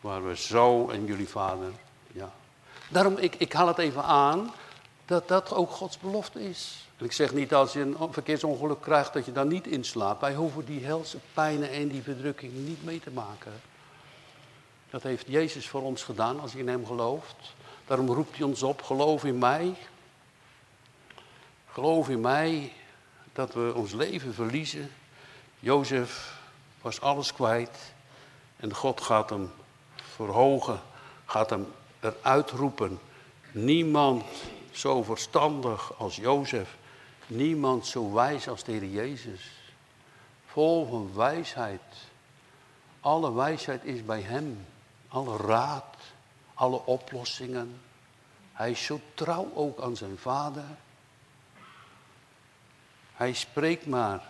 Waar 0.00 0.26
we 0.26 0.36
zo 0.36 0.88
en 0.88 1.04
jullie 1.04 1.28
vader. 1.28 1.70
Ja. 2.12 2.32
Daarom, 2.88 3.16
ik, 3.16 3.34
ik 3.34 3.52
haal 3.52 3.66
het 3.66 3.78
even 3.78 4.04
aan, 4.04 4.52
dat 5.04 5.28
dat 5.28 5.52
ook 5.52 5.70
Gods 5.70 5.98
belofte 5.98 6.48
is. 6.48 6.88
Ik 6.98 7.12
zeg 7.12 7.32
niet 7.32 7.54
als 7.54 7.72
je 7.72 7.80
een 7.80 8.12
verkeersongeluk 8.12 8.80
krijgt 8.80 9.12
dat 9.12 9.24
je 9.24 9.32
dan 9.32 9.48
niet 9.48 9.66
inslaapt. 9.66 10.20
Wij 10.20 10.34
hoeven 10.34 10.64
die 10.64 10.84
helse 10.84 11.18
pijnen 11.34 11.70
en 11.70 11.88
die 11.88 12.02
verdrukking 12.02 12.52
niet 12.52 12.84
mee 12.84 13.00
te 13.00 13.10
maken. 13.10 13.52
Dat 14.90 15.02
heeft 15.02 15.26
Jezus 15.28 15.68
voor 15.68 15.82
ons 15.82 16.02
gedaan 16.02 16.40
als 16.40 16.52
je 16.52 16.58
in 16.58 16.68
hem 16.68 16.86
gelooft. 16.86 17.54
Daarom 17.86 18.10
roept 18.10 18.36
hij 18.36 18.46
ons 18.46 18.62
op, 18.62 18.82
geloof 18.82 19.24
in 19.24 19.38
mij. 19.38 19.74
Geloof 21.72 22.08
in 22.08 22.20
mij 22.20 22.72
dat 23.32 23.54
we 23.54 23.72
ons 23.74 23.92
leven 23.92 24.34
verliezen. 24.34 24.90
Jozef 25.58 26.39
was 26.80 27.00
alles 27.00 27.32
kwijt 27.32 27.92
en 28.56 28.74
God 28.74 29.00
gaat 29.00 29.30
hem 29.30 29.50
verhogen, 29.94 30.80
gaat 31.24 31.50
hem 31.50 31.66
eruit 32.00 32.50
roepen. 32.50 32.98
Niemand 33.52 34.24
zo 34.70 35.02
verstandig 35.02 35.98
als 35.98 36.16
Jozef, 36.16 36.76
niemand 37.26 37.86
zo 37.86 38.12
wijs 38.12 38.48
als 38.48 38.64
de 38.64 38.72
Heer 38.72 38.86
Jezus. 38.86 39.50
Vol 40.46 40.86
van 40.86 41.14
wijsheid. 41.14 41.80
Alle 43.00 43.32
wijsheid 43.32 43.84
is 43.84 44.04
bij 44.04 44.20
Hem, 44.20 44.66
alle 45.08 45.36
raad, 45.36 45.96
alle 46.54 46.84
oplossingen. 46.84 47.80
Hij 48.52 48.70
is 48.70 48.84
zo 48.84 49.00
trouw 49.14 49.50
ook 49.54 49.80
aan 49.80 49.96
zijn 49.96 50.18
vader. 50.18 50.64
Hij 53.14 53.32
spreekt 53.32 53.86
maar 53.86 54.22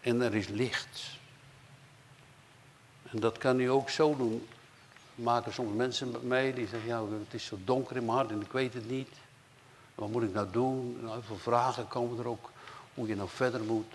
en 0.00 0.20
er 0.20 0.34
is 0.34 0.48
licht. 0.48 1.22
En 3.14 3.20
dat 3.20 3.38
kan 3.38 3.58
hij 3.58 3.68
ook 3.68 3.90
zo 3.90 4.16
doen. 4.16 4.48
Maken 5.14 5.52
soms 5.52 5.76
mensen 5.76 6.14
mij 6.22 6.54
die 6.54 6.66
zeggen, 6.66 6.88
ja, 6.88 7.02
het 7.02 7.34
is 7.34 7.44
zo 7.44 7.58
donker 7.64 7.96
in 7.96 8.04
mijn 8.04 8.16
hart 8.16 8.30
en 8.30 8.40
ik 8.40 8.52
weet 8.52 8.74
het 8.74 8.90
niet. 8.90 9.08
Wat 9.94 10.10
moet 10.10 10.22
ik 10.22 10.32
nou 10.32 10.50
doen? 10.50 10.98
Nou, 11.02 11.22
veel 11.22 11.36
vragen 11.36 11.88
komen 11.88 12.18
er 12.18 12.28
ook, 12.28 12.50
hoe 12.94 13.08
je 13.08 13.16
nou 13.16 13.28
verder 13.28 13.60
moet. 13.60 13.94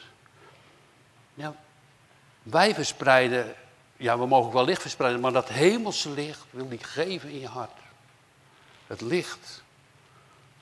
Ja, 1.34 1.56
wij 2.44 2.74
verspreiden, 2.74 3.56
ja, 3.98 4.20
we 4.20 4.26
mogen 4.26 4.54
wel 4.54 4.66
licht 4.66 4.82
verspreiden, 4.82 5.22
maar 5.22 5.32
dat 5.32 5.50
hemelse 5.50 6.10
licht 6.10 6.46
wil 6.50 6.68
hij 6.68 6.78
geven 6.78 7.30
in 7.30 7.40
je 7.40 7.48
hart. 7.48 7.78
Het 8.88 9.02
licht 9.02 9.64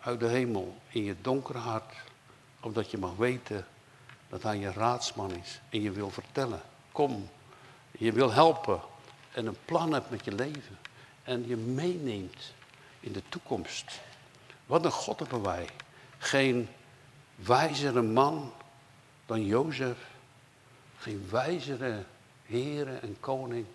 uit 0.02 0.20
de 0.20 0.28
hemel 0.28 0.78
in 0.89 1.04
je 1.04 1.15
donkere 1.22 1.58
hart 1.58 1.93
opdat 2.60 2.91
je 2.91 2.98
mag 2.98 3.15
weten 3.15 3.65
dat 4.30 4.43
hij 4.43 4.58
je 4.58 4.72
raadsman 4.72 5.32
is 5.32 5.60
en 5.70 5.82
je 5.82 5.91
wil 5.91 6.10
vertellen. 6.10 6.62
Kom, 6.91 7.30
je 7.98 8.12
wil 8.12 8.32
helpen 8.32 8.82
en 9.32 9.46
een 9.46 9.58
plan 9.66 9.94
hebt 9.94 10.10
met 10.10 10.26
je 10.26 10.32
leven. 10.32 10.78
En 11.24 11.48
je 11.48 11.56
meeneemt 11.56 12.54
in 13.00 13.12
de 13.12 13.22
toekomst. 13.30 14.00
Wat 14.66 14.86
een 14.86 14.92
God 14.92 15.20
hebben 15.20 15.42
wij. 15.42 15.70
Geen 16.18 16.70
wijzere 17.36 18.02
man 18.02 18.54
dan 19.26 19.46
Jozef. 19.46 19.98
Geen 20.98 21.28
wijzere 21.30 22.04
Heere 22.46 22.98
en 22.98 23.18
koning 23.20 23.66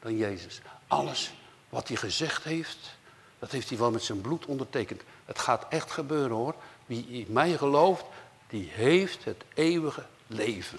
dan 0.00 0.16
Jezus. 0.16 0.60
Alles 0.86 1.32
wat 1.68 1.88
hij 1.88 1.96
gezegd 1.96 2.44
heeft, 2.44 2.96
dat 3.38 3.50
heeft 3.50 3.68
hij 3.68 3.78
wel 3.78 3.90
met 3.90 4.02
zijn 4.02 4.20
bloed 4.20 4.46
ondertekend. 4.46 5.02
Het 5.24 5.38
gaat 5.38 5.66
echt 5.68 5.90
gebeuren 5.90 6.36
hoor. 6.36 6.54
Wie 6.86 7.26
mij 7.30 7.56
gelooft, 7.56 8.04
die 8.46 8.68
heeft 8.72 9.24
het 9.24 9.44
eeuwige 9.54 10.06
leven. 10.26 10.78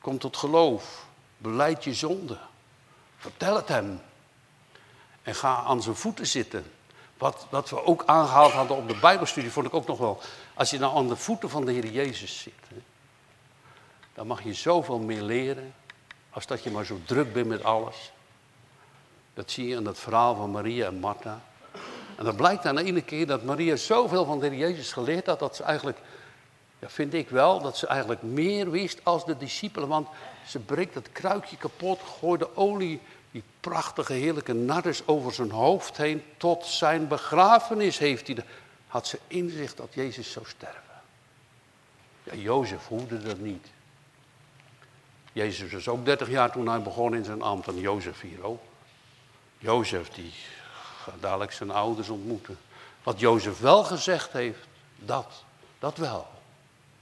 Kom 0.00 0.18
tot 0.18 0.36
geloof, 0.36 1.06
beleid 1.40 1.84
je 1.84 1.94
zonde, 1.94 2.38
vertel 3.16 3.56
het 3.56 3.68
hem. 3.68 4.00
En 5.22 5.34
ga 5.34 5.62
aan 5.62 5.82
zijn 5.82 5.96
voeten 5.96 6.26
zitten. 6.26 6.64
Wat, 7.18 7.46
wat 7.50 7.70
we 7.70 7.84
ook 7.84 8.02
aangehaald 8.06 8.52
hadden 8.52 8.76
op 8.76 8.88
de 8.88 8.98
Bijbelstudie, 9.00 9.50
vond 9.50 9.66
ik 9.66 9.74
ook 9.74 9.86
nog 9.86 9.98
wel. 9.98 10.20
Als 10.54 10.70
je 10.70 10.78
nou 10.78 10.96
aan 10.96 11.08
de 11.08 11.16
voeten 11.16 11.50
van 11.50 11.64
de 11.64 11.72
Heer 11.72 11.86
Jezus 11.86 12.38
zit, 12.40 12.82
dan 14.14 14.26
mag 14.26 14.42
je 14.42 14.54
zoveel 14.54 14.98
meer 14.98 15.22
leren. 15.22 15.74
Als 16.30 16.46
dat 16.46 16.62
je 16.62 16.70
maar 16.70 16.84
zo 16.84 16.98
druk 17.04 17.32
bent 17.32 17.46
met 17.46 17.64
alles. 17.64 18.12
Dat 19.34 19.50
zie 19.50 19.68
je 19.68 19.76
in 19.76 19.84
dat 19.84 19.98
verhaal 19.98 20.34
van 20.34 20.50
Maria 20.50 20.86
en 20.86 21.00
Martha. 21.00 21.40
En 22.16 22.24
dan 22.24 22.36
blijkt 22.36 22.66
aan 22.66 22.74
de 22.74 22.84
ene 22.84 23.02
keer 23.02 23.26
dat 23.26 23.42
Maria 23.42 23.76
zoveel 23.76 24.24
van 24.24 24.38
de 24.38 24.46
Heer 24.46 24.58
Jezus 24.58 24.92
geleerd 24.92 25.26
had, 25.26 25.38
dat 25.38 25.56
ze 25.56 25.62
eigenlijk, 25.62 25.98
ja, 26.78 26.88
vind 26.88 27.14
ik 27.14 27.28
wel, 27.28 27.60
dat 27.60 27.76
ze 27.76 27.86
eigenlijk 27.86 28.22
meer 28.22 28.70
wist 28.70 29.00
als 29.02 29.24
de 29.24 29.36
discipelen. 29.36 29.88
Want 29.88 30.08
ze 30.50 30.58
breekt 30.58 30.94
het 30.94 31.12
kruikje 31.12 31.56
kapot, 31.56 32.00
gooit 32.20 32.40
de 32.40 32.56
olie, 32.56 33.00
die 33.30 33.42
prachtige, 33.60 34.12
heerlijke 34.12 34.52
nardus 34.52 35.06
over 35.06 35.32
zijn 35.32 35.50
hoofd 35.50 35.96
heen. 35.96 36.22
Tot 36.36 36.66
zijn 36.66 37.08
begrafenis 37.08 37.98
heeft 37.98 38.26
hij, 38.26 38.36
had 38.86 39.06
ze 39.06 39.18
inzicht 39.26 39.76
dat 39.76 39.94
Jezus 39.94 40.32
zou 40.32 40.46
sterven. 40.46 40.80
Ja, 42.22 42.34
Jozef 42.34 42.86
hoefde 42.86 43.22
dat 43.22 43.38
niet. 43.38 43.66
Jezus 45.32 45.72
was 45.72 45.88
ook 45.88 46.04
30 46.04 46.28
jaar 46.28 46.52
toen 46.52 46.68
hij 46.68 46.82
begon 46.82 47.14
in 47.14 47.24
zijn 47.24 47.42
ambt 47.42 47.68
en 47.68 47.78
Jozef 47.78 48.20
hier 48.20 48.44
ook. 48.44 48.62
Jozef 49.58 50.08
die 50.08 50.32
Ga 51.02 51.12
dadelijk 51.20 51.52
zijn 51.52 51.70
ouders 51.70 52.08
ontmoeten. 52.08 52.58
Wat 53.02 53.20
Jozef 53.20 53.58
wel 53.58 53.84
gezegd 53.84 54.32
heeft, 54.32 54.66
dat, 54.96 55.44
dat 55.78 55.96
wel. 55.96 56.26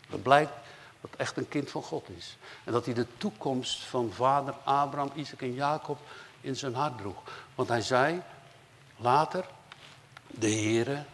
Dat 0.09 0.23
blijkt 0.23 0.53
dat 1.01 1.11
echt 1.17 1.37
een 1.37 1.49
kind 1.49 1.71
van 1.71 1.83
God 1.83 2.09
is. 2.17 2.37
En 2.65 2.73
dat 2.73 2.85
hij 2.85 2.95
de 2.95 3.07
toekomst 3.17 3.85
van 3.85 4.13
vader 4.13 4.55
Abraham, 4.65 5.11
Isaac 5.15 5.41
en 5.43 5.55
Jacob 5.55 5.99
in 6.41 6.57
zijn 6.57 6.75
hart 6.75 6.99
droeg. 6.99 7.23
Want 7.55 7.69
hij 7.69 7.83
zei 7.83 8.23
later, 8.97 9.45
de 10.27 10.51
Heere 10.51 11.05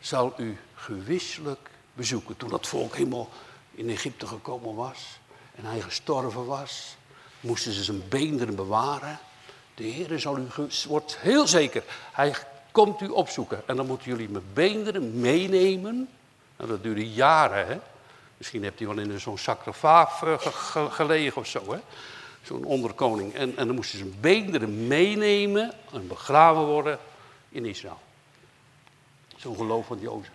zal 0.00 0.32
u 0.36 0.58
gewisselijk 0.74 1.70
bezoeken. 1.94 2.36
Toen 2.36 2.48
dat 2.48 2.66
volk 2.66 2.96
helemaal 2.96 3.28
in 3.70 3.90
Egypte 3.90 4.26
gekomen 4.26 4.74
was 4.74 5.18
en 5.54 5.64
hij 5.64 5.80
gestorven 5.80 6.46
was, 6.46 6.96
moesten 7.40 7.72
ze 7.72 7.84
zijn 7.84 8.08
beenderen 8.08 8.54
bewaren. 8.54 9.18
De 9.74 9.84
Heer 9.84 10.18
zal 10.20 10.38
u, 10.38 10.46
wordt 10.88 11.18
heel 11.18 11.46
zeker, 11.46 11.82
hij 12.12 12.34
komt 12.70 13.00
u 13.00 13.08
opzoeken. 13.08 13.62
En 13.66 13.76
dan 13.76 13.86
moeten 13.86 14.10
jullie 14.10 14.28
mijn 14.28 14.44
beenderen 14.52 15.20
meenemen. 15.20 16.08
Nou, 16.56 16.70
dat 16.70 16.82
duurde 16.82 17.10
jaren, 17.10 17.66
hè. 17.66 17.78
Misschien 18.36 18.62
hebt 18.62 18.78
hij 18.78 18.88
wel 18.88 18.98
in 18.98 19.20
zo'n 19.20 19.38
sarcofaag 19.38 20.22
eh, 20.22 20.92
gelegen 20.92 21.36
of 21.36 21.46
zo, 21.46 21.72
hè. 21.72 21.78
Zo'n 22.42 22.64
onderkoning. 22.64 23.34
En, 23.34 23.56
en 23.56 23.66
dan 23.66 23.74
moesten 23.74 23.98
zijn 23.98 24.20
beenderen 24.20 24.86
meenemen 24.86 25.72
en 25.92 26.08
begraven 26.08 26.64
worden 26.64 26.98
in 27.48 27.64
Israël. 27.64 28.00
Zo'n 29.36 29.56
geloof 29.56 29.86
van 29.86 30.00
Jozef. 30.00 30.32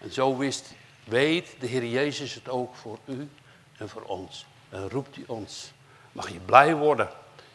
En 0.00 0.12
zo 0.12 0.36
wist, 0.36 0.72
weet 1.04 1.56
de 1.58 1.66
Heer 1.66 1.86
Jezus 1.86 2.34
het 2.34 2.48
ook 2.48 2.74
voor 2.74 2.98
u 3.04 3.28
en 3.76 3.88
voor 3.88 4.02
ons. 4.02 4.46
En 4.68 4.88
roept 4.88 5.14
hij 5.16 5.24
ons. 5.26 5.72
Mag 6.12 6.28
je 6.28 6.38
blij 6.38 6.74
worden. 6.74 7.08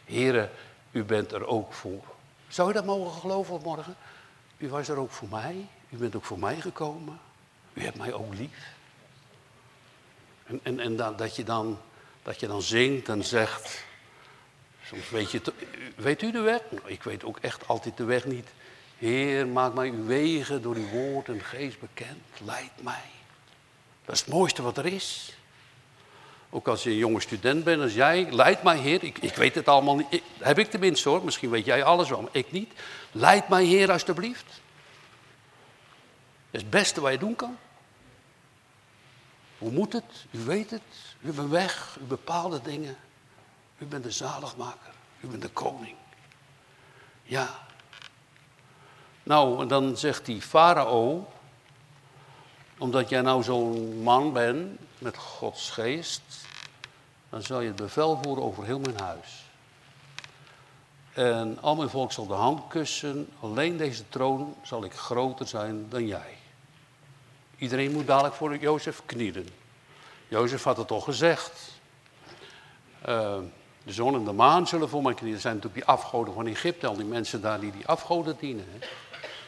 Heren, 0.04 0.50
u 0.90 1.04
bent 1.04 1.32
er 1.32 1.46
ook 1.46 1.72
voor. 1.72 2.04
Zou 2.48 2.68
je 2.68 2.74
dat 2.74 2.84
mogen 2.84 3.20
geloven 3.20 3.60
morgen? 3.62 3.96
U 4.56 4.68
was 4.68 4.88
er 4.88 4.96
ook 4.96 5.10
voor 5.10 5.28
mij. 5.28 5.66
U 5.88 5.96
bent 5.96 6.16
ook 6.16 6.24
voor 6.24 6.38
mij 6.38 6.60
gekomen. 6.60 7.18
U 7.72 7.82
hebt 7.82 7.96
mij 7.96 8.12
ook 8.12 8.34
lief. 8.34 8.76
En, 10.48 10.60
en, 10.62 10.80
en 10.80 10.96
dat, 10.96 11.18
dat, 11.18 11.36
je 11.36 11.44
dan, 11.44 11.78
dat 12.22 12.40
je 12.40 12.46
dan 12.46 12.62
zingt 12.62 13.08
en 13.08 13.24
zegt. 13.24 13.84
Soms 14.84 15.10
weet 15.10 15.30
je, 15.30 15.40
weet 15.96 16.22
u 16.22 16.30
de 16.30 16.40
weg? 16.40 16.60
Nou, 16.70 16.82
ik 16.86 17.02
weet 17.02 17.24
ook 17.24 17.38
echt 17.38 17.68
altijd 17.68 17.96
de 17.96 18.04
weg 18.04 18.24
niet. 18.24 18.48
Heer, 18.98 19.46
maak 19.46 19.74
mij 19.74 19.88
uw 19.88 20.06
wegen 20.06 20.62
door 20.62 20.74
uw 20.74 20.88
woord 20.88 21.28
en 21.28 21.40
geest 21.40 21.80
bekend. 21.80 22.24
Leid 22.44 22.82
mij. 22.82 23.04
Dat 24.04 24.14
is 24.14 24.20
het 24.20 24.30
mooiste 24.30 24.62
wat 24.62 24.78
er 24.78 24.86
is. 24.86 25.36
Ook 26.50 26.68
als 26.68 26.82
je 26.82 26.90
een 26.90 26.96
jonge 26.96 27.20
student 27.20 27.64
bent 27.64 27.82
als 27.82 27.94
jij, 27.94 28.32
leid 28.32 28.62
mij 28.62 28.78
Heer. 28.78 29.04
Ik, 29.04 29.18
ik 29.18 29.34
weet 29.34 29.54
het 29.54 29.68
allemaal 29.68 29.96
niet. 29.96 30.22
heb 30.38 30.58
ik 30.58 30.70
tenminste 30.70 31.08
hoor. 31.08 31.24
Misschien 31.24 31.50
weet 31.50 31.64
jij 31.64 31.84
alles 31.84 32.08
wel, 32.08 32.20
maar 32.20 32.30
ik 32.32 32.52
niet. 32.52 32.72
Leid 33.12 33.48
mij 33.48 33.64
Heer 33.64 33.90
alstublieft. 33.90 34.46
Dat 34.46 34.60
is 36.50 36.60
het 36.60 36.70
beste 36.70 37.00
wat 37.00 37.12
je 37.12 37.18
doen 37.18 37.36
kan. 37.36 37.58
Hoe 39.58 39.70
moet 39.70 39.92
het? 39.92 40.26
U 40.30 40.38
weet 40.38 40.70
het. 40.70 40.82
U 41.20 41.32
bent 41.32 41.50
weg. 41.50 41.98
U 42.00 42.04
bepaalt 42.04 42.52
de 42.52 42.70
dingen. 42.70 42.96
U 43.78 43.86
bent 43.86 44.04
de 44.04 44.10
zaligmaker. 44.10 44.92
U 45.20 45.26
bent 45.26 45.42
de 45.42 45.48
koning. 45.48 45.96
Ja. 47.22 47.66
Nou, 49.22 49.60
en 49.60 49.68
dan 49.68 49.96
zegt 49.96 50.24
die 50.24 50.42
farao, 50.42 51.28
omdat 52.78 53.08
jij 53.08 53.20
nou 53.20 53.42
zo'n 53.42 54.02
man 54.02 54.32
bent 54.32 54.80
met 54.98 55.16
Gods 55.16 55.70
geest, 55.70 56.22
dan 57.28 57.42
zal 57.42 57.60
je 57.60 57.66
het 57.66 57.76
bevel 57.76 58.18
voeren 58.22 58.44
over 58.44 58.64
heel 58.64 58.78
mijn 58.78 59.00
huis. 59.00 59.46
En 61.12 61.58
al 61.60 61.76
mijn 61.76 61.88
volk 61.88 62.12
zal 62.12 62.26
de 62.26 62.34
hand 62.34 62.68
kussen, 62.68 63.28
alleen 63.40 63.76
deze 63.76 64.08
troon 64.08 64.54
zal 64.62 64.84
ik 64.84 64.92
groter 64.92 65.46
zijn 65.46 65.88
dan 65.88 66.06
jij. 66.06 66.37
Iedereen 67.58 67.92
moet 67.92 68.06
dadelijk 68.06 68.34
voor 68.34 68.56
Jozef 68.56 69.02
knielen. 69.06 69.48
Jozef 70.28 70.62
had 70.62 70.76
het 70.76 70.90
al 70.90 71.00
gezegd. 71.00 71.80
Uh, 73.08 73.36
de 73.84 73.92
zon 73.92 74.14
en 74.14 74.24
de 74.24 74.32
maan 74.32 74.66
zullen 74.66 74.88
voor 74.88 75.02
mij 75.02 75.14
knielen. 75.14 75.32
Dat 75.32 75.42
zijn 75.42 75.54
natuurlijk 75.54 75.84
die 75.84 75.94
afgoden 75.94 76.34
van 76.34 76.46
Egypte, 76.46 76.86
al 76.86 76.96
die 76.96 77.04
mensen 77.04 77.40
daar 77.40 77.60
die 77.60 77.72
die 77.72 77.86
afgoden 77.86 78.36
dienen. 78.40 78.66
Hè. 78.72 78.86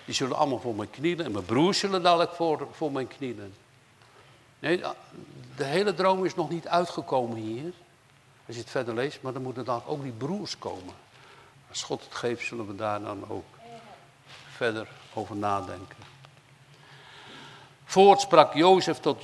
Die 0.04 0.14
zullen 0.14 0.36
allemaal 0.36 0.60
voor 0.60 0.74
mij 0.74 0.86
knielen 0.86 1.24
en 1.24 1.32
mijn 1.32 1.44
broers 1.44 1.78
zullen 1.78 2.02
dadelijk 2.02 2.32
voor, 2.32 2.68
voor 2.72 2.92
mij 2.92 3.04
knielen. 3.04 3.54
Nee, 4.58 4.82
de 5.56 5.64
hele 5.64 5.94
droom 5.94 6.24
is 6.24 6.34
nog 6.34 6.50
niet 6.50 6.68
uitgekomen 6.68 7.36
hier. 7.36 7.72
Als 8.46 8.56
je 8.56 8.62
het 8.62 8.70
verder 8.70 8.94
leest, 8.94 9.22
maar 9.22 9.32
dan 9.32 9.42
moeten 9.42 9.64
dan 9.64 9.82
ook 9.86 10.02
die 10.02 10.12
broers 10.12 10.58
komen. 10.58 10.94
Als 11.68 11.82
God 11.82 12.04
het 12.04 12.14
geeft, 12.14 12.46
zullen 12.46 12.66
we 12.66 12.74
daar 12.74 13.00
dan 13.00 13.28
ook 13.28 13.44
verder 14.56 14.88
over 15.14 15.36
nadenken. 15.36 16.09
Voort 17.90 18.20
sprak 18.20 18.54
Jozef 18.54 18.98
tot, 18.98 19.22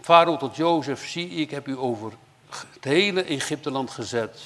Farao 0.00 0.36
tot 0.36 0.56
Jozef, 0.56 1.08
zie 1.08 1.28
ik 1.28 1.50
heb 1.50 1.66
u 1.68 1.78
over 1.78 2.12
het 2.48 2.84
hele 2.84 3.22
Egypteland 3.22 3.90
gezet. 3.90 4.40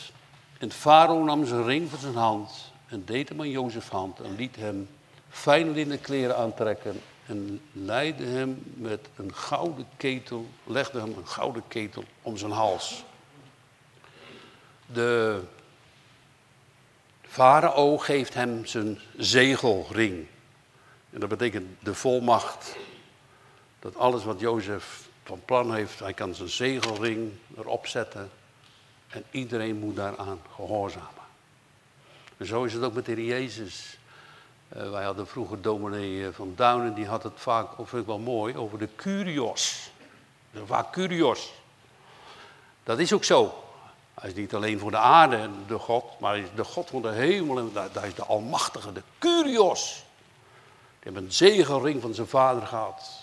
En 0.58 0.70
Farao 0.70 1.24
nam 1.24 1.46
zijn 1.46 1.64
ring 1.64 1.90
van 1.90 1.98
zijn 1.98 2.14
hand 2.14 2.72
en 2.86 3.04
deed 3.04 3.28
hem 3.28 3.40
aan 3.40 3.50
Jozefs 3.50 3.88
hand 3.88 4.20
en 4.20 4.36
liet 4.36 4.56
hem 4.56 4.88
fijn 5.28 5.72
linnen 5.72 6.00
kleren 6.00 6.36
aantrekken 6.36 7.00
en 7.26 7.60
leidde 7.72 8.24
hem 8.24 8.62
met 8.74 9.08
een 9.16 9.34
gouden 9.34 9.86
ketel, 9.96 10.46
legde 10.64 11.00
hem 11.00 11.14
een 11.16 11.28
gouden 11.28 11.62
ketel 11.68 12.04
om 12.22 12.36
zijn 12.36 12.52
hals. 12.52 13.04
De 14.86 15.40
farao 17.22 17.98
geeft 17.98 18.34
hem 18.34 18.66
zijn 18.66 18.98
zegelring. 19.16 20.26
En 21.10 21.20
dat 21.20 21.28
betekent 21.28 21.66
de 21.80 21.94
volmacht. 21.94 22.76
Dat 23.80 23.96
alles 23.96 24.24
wat 24.24 24.40
Jozef 24.40 25.08
van 25.24 25.40
plan 25.44 25.74
heeft, 25.74 25.98
hij 25.98 26.12
kan 26.12 26.34
zijn 26.34 26.48
zegelring 26.48 27.32
erop 27.56 27.86
zetten. 27.86 28.30
En 29.08 29.24
iedereen 29.30 29.76
moet 29.76 29.96
daaraan 29.96 30.40
gehoorzamen. 30.54 31.08
En 32.36 32.46
zo 32.46 32.64
is 32.64 32.72
het 32.72 32.82
ook 32.82 32.92
met 32.92 33.04
de 33.04 33.24
Jezus. 33.24 33.98
Uh, 34.76 34.90
wij 34.90 35.04
hadden 35.04 35.26
vroeger 35.26 35.62
dominee 35.62 36.26
eh, 36.26 36.32
van 36.32 36.52
Duinen, 36.56 36.94
die 36.94 37.06
had 37.06 37.22
het 37.22 37.32
vaak, 37.36 37.78
of 37.78 37.88
vind 37.88 38.02
ik 38.02 38.08
wel 38.08 38.18
mooi, 38.18 38.56
over 38.56 38.78
de 38.78 38.88
curios. 38.96 39.90
De 40.50 40.66
vaak 40.66 40.92
curios. 40.92 41.52
Dat 42.84 42.98
is 42.98 43.12
ook 43.12 43.24
zo. 43.24 43.64
Hij 44.14 44.30
is 44.30 44.36
niet 44.36 44.54
alleen 44.54 44.78
voor 44.78 44.90
de 44.90 44.96
aarde 44.96 45.48
de 45.66 45.78
God, 45.78 46.20
maar 46.20 46.30
hij 46.30 46.40
is 46.40 46.48
de 46.54 46.64
God 46.64 46.90
van 46.90 47.02
de 47.02 47.10
hemel 47.10 47.58
en 47.58 47.70
daar 47.72 48.06
is 48.06 48.14
de 48.14 48.24
Almachtige, 48.24 48.92
de 48.92 49.02
curios. 49.18 50.04
Die 51.00 51.12
heeft 51.12 51.24
een 51.24 51.32
zegelring 51.32 52.02
van 52.02 52.14
zijn 52.14 52.26
vader 52.26 52.66
gehad. 52.66 53.19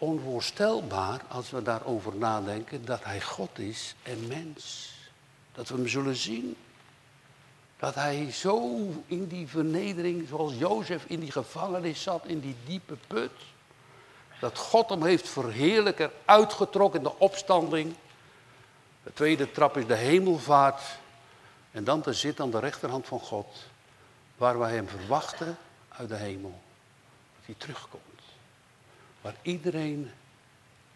Onvoorstelbaar 0.00 1.20
als 1.28 1.50
we 1.50 1.62
daarover 1.62 2.16
nadenken 2.16 2.84
dat 2.84 3.04
hij 3.04 3.20
God 3.20 3.58
is 3.58 3.94
en 4.02 4.26
mens. 4.26 4.92
Dat 5.52 5.68
we 5.68 5.74
hem 5.74 5.88
zullen 5.88 6.16
zien. 6.16 6.56
Dat 7.78 7.94
hij 7.94 8.32
zo 8.32 8.78
in 9.06 9.26
die 9.26 9.46
vernedering, 9.46 10.28
zoals 10.28 10.54
Jozef 10.54 11.04
in 11.06 11.20
die 11.20 11.32
gevangenis 11.32 12.02
zat, 12.02 12.26
in 12.26 12.40
die 12.40 12.56
diepe 12.66 12.96
put. 13.06 13.30
Dat 14.40 14.58
God 14.58 14.88
hem 14.88 15.04
heeft 15.04 15.28
verheerlijker 15.28 16.10
uitgetrokken 16.24 17.00
in 17.00 17.06
de 17.06 17.18
opstanding. 17.18 17.94
De 19.02 19.12
tweede 19.12 19.50
trap 19.50 19.76
is 19.76 19.86
de 19.86 19.94
hemelvaart. 19.94 20.82
En 21.70 21.84
dan 21.84 22.00
te 22.00 22.12
zitten 22.12 22.44
aan 22.44 22.50
de 22.50 22.58
rechterhand 22.58 23.06
van 23.06 23.20
God. 23.20 23.56
Waar 24.36 24.58
wij 24.58 24.74
hem 24.74 24.88
verwachten 24.88 25.58
uit 25.88 26.08
de 26.08 26.16
hemel. 26.16 26.60
Dat 27.36 27.44
hij 27.46 27.54
terugkomt. 27.58 28.09
Waar 29.20 29.34
iedereen 29.42 30.10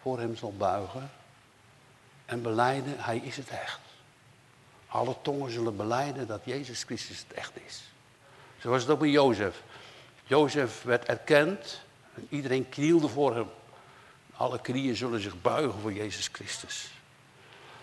voor 0.01 0.19
hem 0.19 0.35
zal 0.35 0.53
buigen. 0.57 1.11
En 2.25 2.41
beleiden, 2.41 2.93
hij 2.97 3.17
is 3.17 3.37
het 3.37 3.49
echt. 3.49 3.79
Alle 4.87 5.15
tongen 5.21 5.51
zullen 5.51 5.75
beleiden 5.75 6.27
dat 6.27 6.41
Jezus 6.43 6.83
Christus 6.83 7.19
het 7.19 7.33
echt 7.33 7.51
is. 7.65 7.83
Zo 8.57 8.69
was 8.69 8.81
het 8.81 8.91
ook 8.91 8.99
bij 8.99 9.09
Jozef. 9.09 9.61
Jozef 10.23 10.83
werd 10.83 11.05
erkend 11.05 11.81
en 12.13 12.27
iedereen 12.29 12.69
knielde 12.69 13.07
voor 13.07 13.35
hem. 13.35 13.49
Alle 14.37 14.61
knieën 14.61 14.95
zullen 14.95 15.21
zich 15.21 15.41
buigen 15.41 15.79
voor 15.79 15.93
Jezus 15.93 16.29
Christus. 16.31 16.89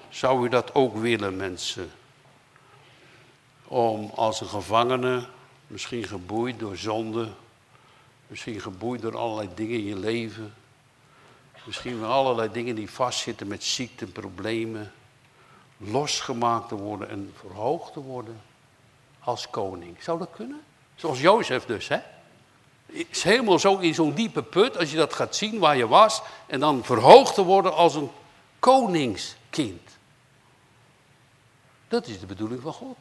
Zou 0.09 0.47
u 0.47 0.49
dat 0.49 0.75
ook 0.75 0.97
willen, 0.97 1.37
mensen? 1.37 1.91
Om 3.65 4.11
als 4.15 4.41
een 4.41 4.49
gevangene, 4.49 5.27
misschien 5.67 6.05
geboeid 6.05 6.59
door 6.59 6.77
zonde, 6.77 7.29
misschien 8.33 8.61
geboeid 8.61 9.03
door 9.03 9.17
allerlei 9.17 9.49
dingen 9.55 9.79
in 9.79 9.85
je 9.85 9.97
leven, 9.97 10.55
misschien 11.65 12.01
wel 12.01 12.11
allerlei 12.11 12.53
dingen 12.53 12.75
die 12.75 12.91
vastzitten 12.91 13.47
met 13.47 13.65
ziekte, 13.65 14.07
problemen, 14.07 14.93
losgemaakt 15.77 16.69
te 16.69 16.75
worden 16.75 17.09
en 17.09 17.33
verhoogd 17.37 17.93
te 17.93 18.01
worden 18.01 18.41
als 19.21 19.51
koning. 19.51 20.03
Zou 20.03 20.19
dat 20.19 20.29
kunnen? 20.35 20.63
Zoals 20.95 21.21
Jozef 21.21 21.65
dus, 21.65 21.89
hè? 21.89 21.99
Is 22.87 23.23
helemaal 23.23 23.59
zo 23.59 23.79
in 23.79 23.95
zo'n 23.95 24.15
diepe 24.15 24.43
put, 24.43 24.79
als 24.79 24.91
je 24.91 24.97
dat 24.97 25.15
gaat 25.15 25.37
zien 25.37 25.59
waar 25.59 25.77
je 25.77 25.89
was, 25.89 26.23
en 26.47 26.61
dan 26.61 26.85
verhoogd 26.85 27.35
te 27.35 27.43
worden 27.43 27.75
als 27.75 27.95
een 27.95 28.11
koningskind. 28.59 29.99
Dat 31.89 32.07
is 32.07 32.21
de 32.21 32.27
bedoeling 32.27 32.63
van 32.63 32.73
God. 32.73 32.99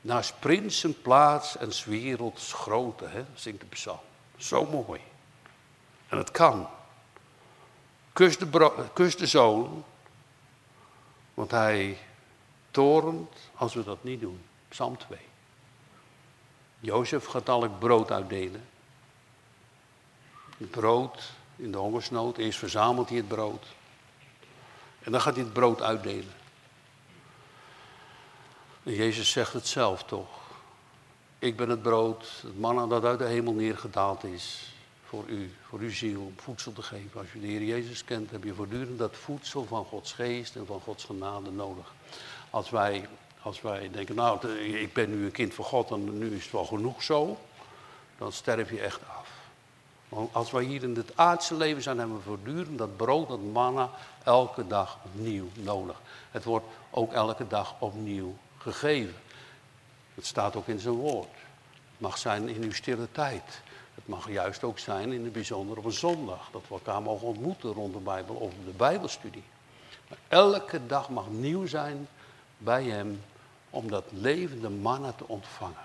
Naast 0.00 0.40
prinsen 0.40 1.02
plaats 1.02 1.56
en 1.56 1.72
werelds 1.84 2.52
grote, 2.52 3.06
hè, 3.06 3.24
zingt 3.34 3.60
de 3.60 3.66
psalm. 3.66 3.98
Zo 4.36 4.66
mooi. 4.66 5.00
En 6.08 6.18
het 6.18 6.30
kan. 6.30 6.68
Kus 8.12 8.38
de, 8.38 8.88
kus 8.92 9.16
de 9.16 9.26
zoon, 9.26 9.84
want 11.34 11.50
hij 11.50 11.98
torent 12.70 13.50
als 13.54 13.74
we 13.74 13.84
dat 13.84 14.04
niet 14.04 14.20
doen. 14.20 14.40
Psalm 14.68 14.98
2. 14.98 15.18
Jozef 16.80 17.26
gaat 17.26 17.48
al 17.48 17.62
het 17.62 17.78
brood 17.78 18.10
uitdelen. 18.10 18.68
Het 20.58 20.70
brood 20.70 21.32
in 21.56 21.72
de 21.72 21.78
hongersnood. 21.78 22.36
Eerst 22.36 22.58
verzamelt 22.58 23.08
hij 23.08 23.18
het 23.18 23.28
brood. 23.28 23.66
En 25.02 25.12
dan 25.12 25.20
gaat 25.20 25.34
hij 25.34 25.44
het 25.44 25.52
brood 25.52 25.82
uitdelen. 25.82 26.32
Jezus 28.82 29.30
zegt 29.30 29.52
het 29.52 29.66
zelf 29.66 30.04
toch. 30.04 30.28
Ik 31.38 31.56
ben 31.56 31.68
het 31.68 31.82
brood, 31.82 32.40
het 32.42 32.58
manna 32.58 32.86
dat 32.86 33.04
uit 33.04 33.18
de 33.18 33.24
hemel 33.24 33.52
neergedaald 33.52 34.24
is. 34.24 34.72
Voor 35.04 35.24
u, 35.26 35.54
voor 35.68 35.78
uw 35.78 35.90
ziel, 35.90 36.20
om 36.20 36.34
voedsel 36.36 36.72
te 36.72 36.82
geven. 36.82 37.20
Als 37.20 37.32
je 37.32 37.40
de 37.40 37.46
Heer 37.46 37.62
Jezus 37.62 38.04
kent, 38.04 38.30
heb 38.30 38.44
je 38.44 38.54
voortdurend 38.54 38.98
dat 38.98 39.16
voedsel 39.16 39.64
van 39.64 39.84
Gods 39.84 40.12
geest 40.12 40.56
en 40.56 40.66
van 40.66 40.80
Gods 40.80 41.04
genade 41.04 41.50
nodig. 41.50 41.92
Als 42.50 42.70
wij, 42.70 43.08
als 43.42 43.60
wij 43.60 43.90
denken, 43.90 44.14
nou, 44.14 44.48
ik 44.58 44.92
ben 44.92 45.10
nu 45.10 45.24
een 45.24 45.30
kind 45.30 45.54
van 45.54 45.64
God 45.64 45.90
en 45.90 46.18
nu 46.18 46.36
is 46.36 46.42
het 46.42 46.52
wel 46.52 46.64
genoeg 46.64 47.02
zo. 47.02 47.38
Dan 48.18 48.32
sterf 48.32 48.70
je 48.70 48.80
echt 48.80 49.00
af. 49.16 49.28
Want 50.08 50.34
als 50.34 50.50
wij 50.50 50.64
hier 50.64 50.82
in 50.82 50.96
het 50.96 51.16
aardse 51.16 51.54
leven 51.54 51.82
zijn, 51.82 51.98
hebben 51.98 52.16
we 52.16 52.22
voortdurend 52.22 52.78
dat 52.78 52.96
brood, 52.96 53.28
dat 53.28 53.42
manna, 53.52 53.90
elke 54.24 54.66
dag 54.66 54.98
opnieuw 55.04 55.48
nodig. 55.54 56.00
Het 56.30 56.44
wordt 56.44 56.66
ook 56.90 57.12
elke 57.12 57.46
dag 57.46 57.74
opnieuw 57.78 58.36
gegeven. 58.60 59.14
Het 60.14 60.26
staat 60.26 60.56
ook 60.56 60.66
in 60.66 60.78
zijn 60.78 60.94
woord. 60.94 61.34
Het 61.90 62.00
mag 62.00 62.18
zijn 62.18 62.48
in 62.48 62.62
uw 62.62 62.72
stille 62.72 63.08
tijd. 63.12 63.60
Het 63.94 64.08
mag 64.08 64.30
juist 64.30 64.64
ook 64.64 64.78
zijn 64.78 65.12
in 65.12 65.24
het 65.24 65.32
bijzonder 65.32 65.78
op 65.78 65.84
een 65.84 65.92
zondag. 65.92 66.48
Dat 66.52 66.62
we 66.68 66.74
elkaar 66.74 67.02
mogen 67.02 67.26
ontmoeten 67.26 67.72
rond 67.72 67.92
de 67.92 68.00
Bijbel 68.00 68.34
of 68.34 68.52
de 68.64 68.70
Bijbelstudie. 68.70 69.44
Maar 70.08 70.18
elke 70.28 70.86
dag 70.86 71.08
mag 71.08 71.28
nieuw 71.28 71.66
zijn 71.66 72.08
bij 72.58 72.84
hem 72.84 73.22
om 73.70 73.90
dat 73.90 74.04
levende 74.10 74.68
manna 74.68 75.12
te 75.12 75.28
ontvangen. 75.28 75.76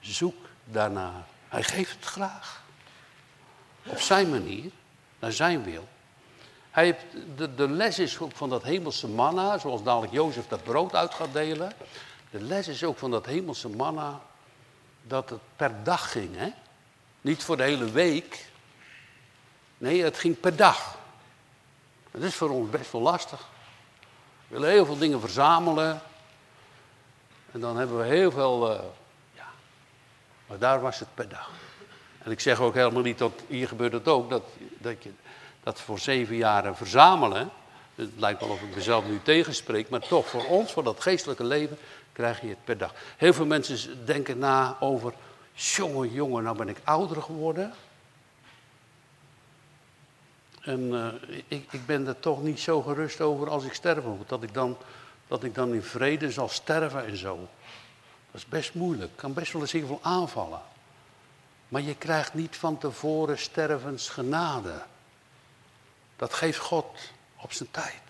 Zoek 0.00 0.36
daarnaar. 0.64 1.24
Hij 1.48 1.62
geeft 1.62 1.94
het 1.94 2.04
graag. 2.04 2.62
Op 3.86 3.98
zijn 3.98 4.30
manier, 4.30 4.70
naar 5.18 5.32
zijn 5.32 5.64
wil. 5.64 5.88
Hij 6.70 6.98
de, 7.36 7.54
de 7.54 7.68
les 7.68 7.98
is 7.98 8.18
ook 8.18 8.32
van 8.32 8.48
dat 8.48 8.62
hemelse 8.62 9.08
manna, 9.08 9.58
zoals 9.58 9.82
dadelijk 9.82 10.12
Jozef 10.12 10.48
dat 10.48 10.62
brood 10.62 10.94
uit 10.94 11.14
gaat 11.14 11.32
delen. 11.32 11.72
De 12.30 12.40
les 12.40 12.68
is 12.68 12.84
ook 12.84 12.98
van 12.98 13.10
dat 13.10 13.26
hemelse 13.26 13.68
manna 13.68 14.20
dat 15.02 15.30
het 15.30 15.40
per 15.56 15.84
dag 15.84 16.12
ging. 16.12 16.36
Hè? 16.36 16.48
Niet 17.20 17.44
voor 17.44 17.56
de 17.56 17.62
hele 17.62 17.90
week. 17.90 18.50
Nee, 19.78 20.02
het 20.02 20.18
ging 20.18 20.40
per 20.40 20.56
dag. 20.56 20.98
Dat 22.10 22.22
is 22.22 22.34
voor 22.34 22.50
ons 22.50 22.70
best 22.70 22.92
wel 22.92 23.00
lastig. 23.00 23.46
We 24.48 24.54
willen 24.54 24.70
heel 24.70 24.86
veel 24.86 24.98
dingen 24.98 25.20
verzamelen. 25.20 26.02
En 27.52 27.60
dan 27.60 27.76
hebben 27.76 27.98
we 27.98 28.04
heel 28.04 28.30
veel. 28.30 28.72
Uh, 28.72 28.80
ja. 29.34 29.46
Maar 30.46 30.58
daar 30.58 30.80
was 30.80 30.98
het 30.98 31.14
per 31.14 31.28
dag. 31.28 31.50
En 32.18 32.30
ik 32.30 32.40
zeg 32.40 32.60
ook 32.60 32.74
helemaal 32.74 33.02
niet 33.02 33.18
dat 33.18 33.32
hier 33.46 33.68
gebeurt 33.68 33.92
het 33.92 34.08
ook, 34.08 34.30
dat, 34.30 34.42
dat 34.78 35.02
je 35.02 35.10
dat 35.62 35.80
voor 35.80 35.98
zeven 35.98 36.36
jaren 36.36 36.76
verzamelen. 36.76 37.50
Het 37.94 38.10
lijkt 38.16 38.40
wel 38.40 38.48
of 38.48 38.62
ik 38.62 38.74
mezelf 38.74 39.04
nu 39.04 39.20
tegenspreek, 39.22 39.88
maar 39.88 40.00
toch, 40.00 40.26
voor 40.26 40.44
ons, 40.44 40.72
voor 40.72 40.82
dat 40.84 41.00
geestelijke 41.00 41.44
leven, 41.44 41.78
krijg 42.18 42.40
je 42.40 42.48
het 42.48 42.64
per 42.64 42.78
dag. 42.78 42.94
Heel 43.16 43.32
veel 43.32 43.46
mensen 43.46 44.06
denken 44.06 44.38
na 44.38 44.76
over, 44.80 45.12
jongen, 45.52 46.12
jongen, 46.12 46.42
nou 46.42 46.56
ben 46.56 46.68
ik 46.68 46.78
ouder 46.84 47.22
geworden. 47.22 47.74
En 50.60 50.80
uh, 50.80 51.06
ik, 51.48 51.72
ik 51.72 51.86
ben 51.86 52.06
er 52.06 52.20
toch 52.20 52.42
niet 52.42 52.60
zo 52.60 52.82
gerust 52.82 53.20
over 53.20 53.48
als 53.48 53.64
ik 53.64 53.74
sterven 53.74 54.16
moet. 54.16 54.28
Dat 54.28 54.42
ik, 54.42 54.54
dan, 54.54 54.76
dat 55.28 55.44
ik 55.44 55.54
dan 55.54 55.74
in 55.74 55.82
vrede 55.82 56.30
zal 56.30 56.48
sterven 56.48 57.06
en 57.06 57.16
zo. 57.16 57.36
Dat 58.30 58.40
is 58.40 58.46
best 58.46 58.74
moeilijk. 58.74 59.16
Kan 59.16 59.32
best 59.32 59.52
wel 59.52 59.62
eens 59.62 59.72
heel 59.72 59.86
veel 59.86 60.00
aanvallen. 60.02 60.62
Maar 61.68 61.82
je 61.82 61.96
krijgt 61.96 62.34
niet 62.34 62.56
van 62.56 62.78
tevoren 62.78 63.38
stervensgenade. 63.38 64.82
Dat 66.16 66.34
geeft 66.34 66.58
God 66.58 66.98
op 67.36 67.52
zijn 67.52 67.70
tijd. 67.70 68.02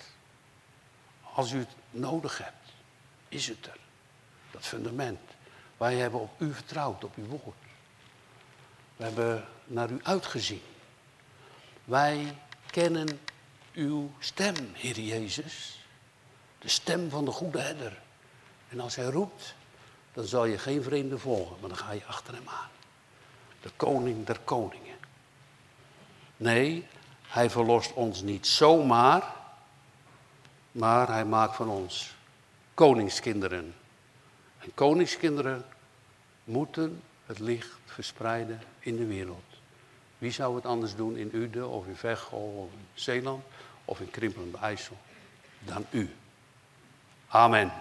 Als 1.35 1.53
u 1.53 1.59
het 1.59 1.75
nodig 1.91 2.39
hebt, 2.39 2.73
is 3.29 3.49
het 3.49 3.67
er. 3.67 3.87
Dat 4.59 4.67
fundament. 4.67 5.21
Wij 5.77 5.95
hebben 5.95 6.21
op 6.21 6.41
u 6.41 6.55
vertrouwd, 6.55 7.05
op 7.05 7.17
uw 7.17 7.27
woord. 7.27 7.57
We 8.97 9.05
hebben 9.05 9.45
naar 9.65 9.91
u 9.91 10.01
uitgezien. 10.03 10.63
Wij 11.85 12.39
kennen 12.71 13.21
uw 13.73 14.11
stem, 14.19 14.55
Heer 14.73 15.01
Jezus. 15.01 15.85
De 16.59 16.69
stem 16.69 17.11
van 17.11 17.25
de 17.25 17.31
goede 17.31 17.61
herder. 17.61 17.99
En 18.69 18.81
als 18.81 18.97
hij 18.97 19.05
roept, 19.05 19.55
dan 20.13 20.25
zal 20.25 20.45
je 20.45 20.59
geen 20.59 20.83
vreemde 20.83 21.19
volgen, 21.19 21.57
maar 21.61 21.69
dan 21.69 21.79
ga 21.79 21.93
je 21.93 22.05
achter 22.07 22.35
hem 22.35 22.49
aan. 22.49 22.71
De 23.61 23.71
koning 23.77 24.27
der 24.27 24.39
koningen. 24.39 24.97
Nee, 26.37 26.87
hij 27.23 27.51
verlost 27.51 27.93
ons 27.93 28.23
niet 28.23 28.47
zomaar, 28.47 29.35
maar 30.73 31.09
hij 31.09 31.25
maakt 31.25 31.57
van 31.57 31.69
ons 31.69 32.15
koningskinderen. 32.75 33.75
En 34.69 34.75
koningskinderen 34.75 35.65
moeten 36.45 37.03
het 37.27 37.39
licht 37.39 37.79
verspreiden 37.85 38.61
in 38.79 38.97
de 38.97 39.07
wereld. 39.07 39.45
Wie 40.19 40.31
zou 40.31 40.55
het 40.55 40.67
anders 40.67 40.97
doen 40.97 41.17
in 41.17 41.31
Uden 41.33 41.69
of 41.69 41.87
in 41.87 41.97
Veghel 41.97 42.39
of 42.39 42.73
in 42.73 42.87
Zeeland 42.95 43.45
of 43.85 44.01
in 44.01 44.11
Krimpelende 44.11 44.59
IJssel 44.59 44.97
dan 45.59 45.87
u? 45.91 46.11
Amen. 47.29 47.73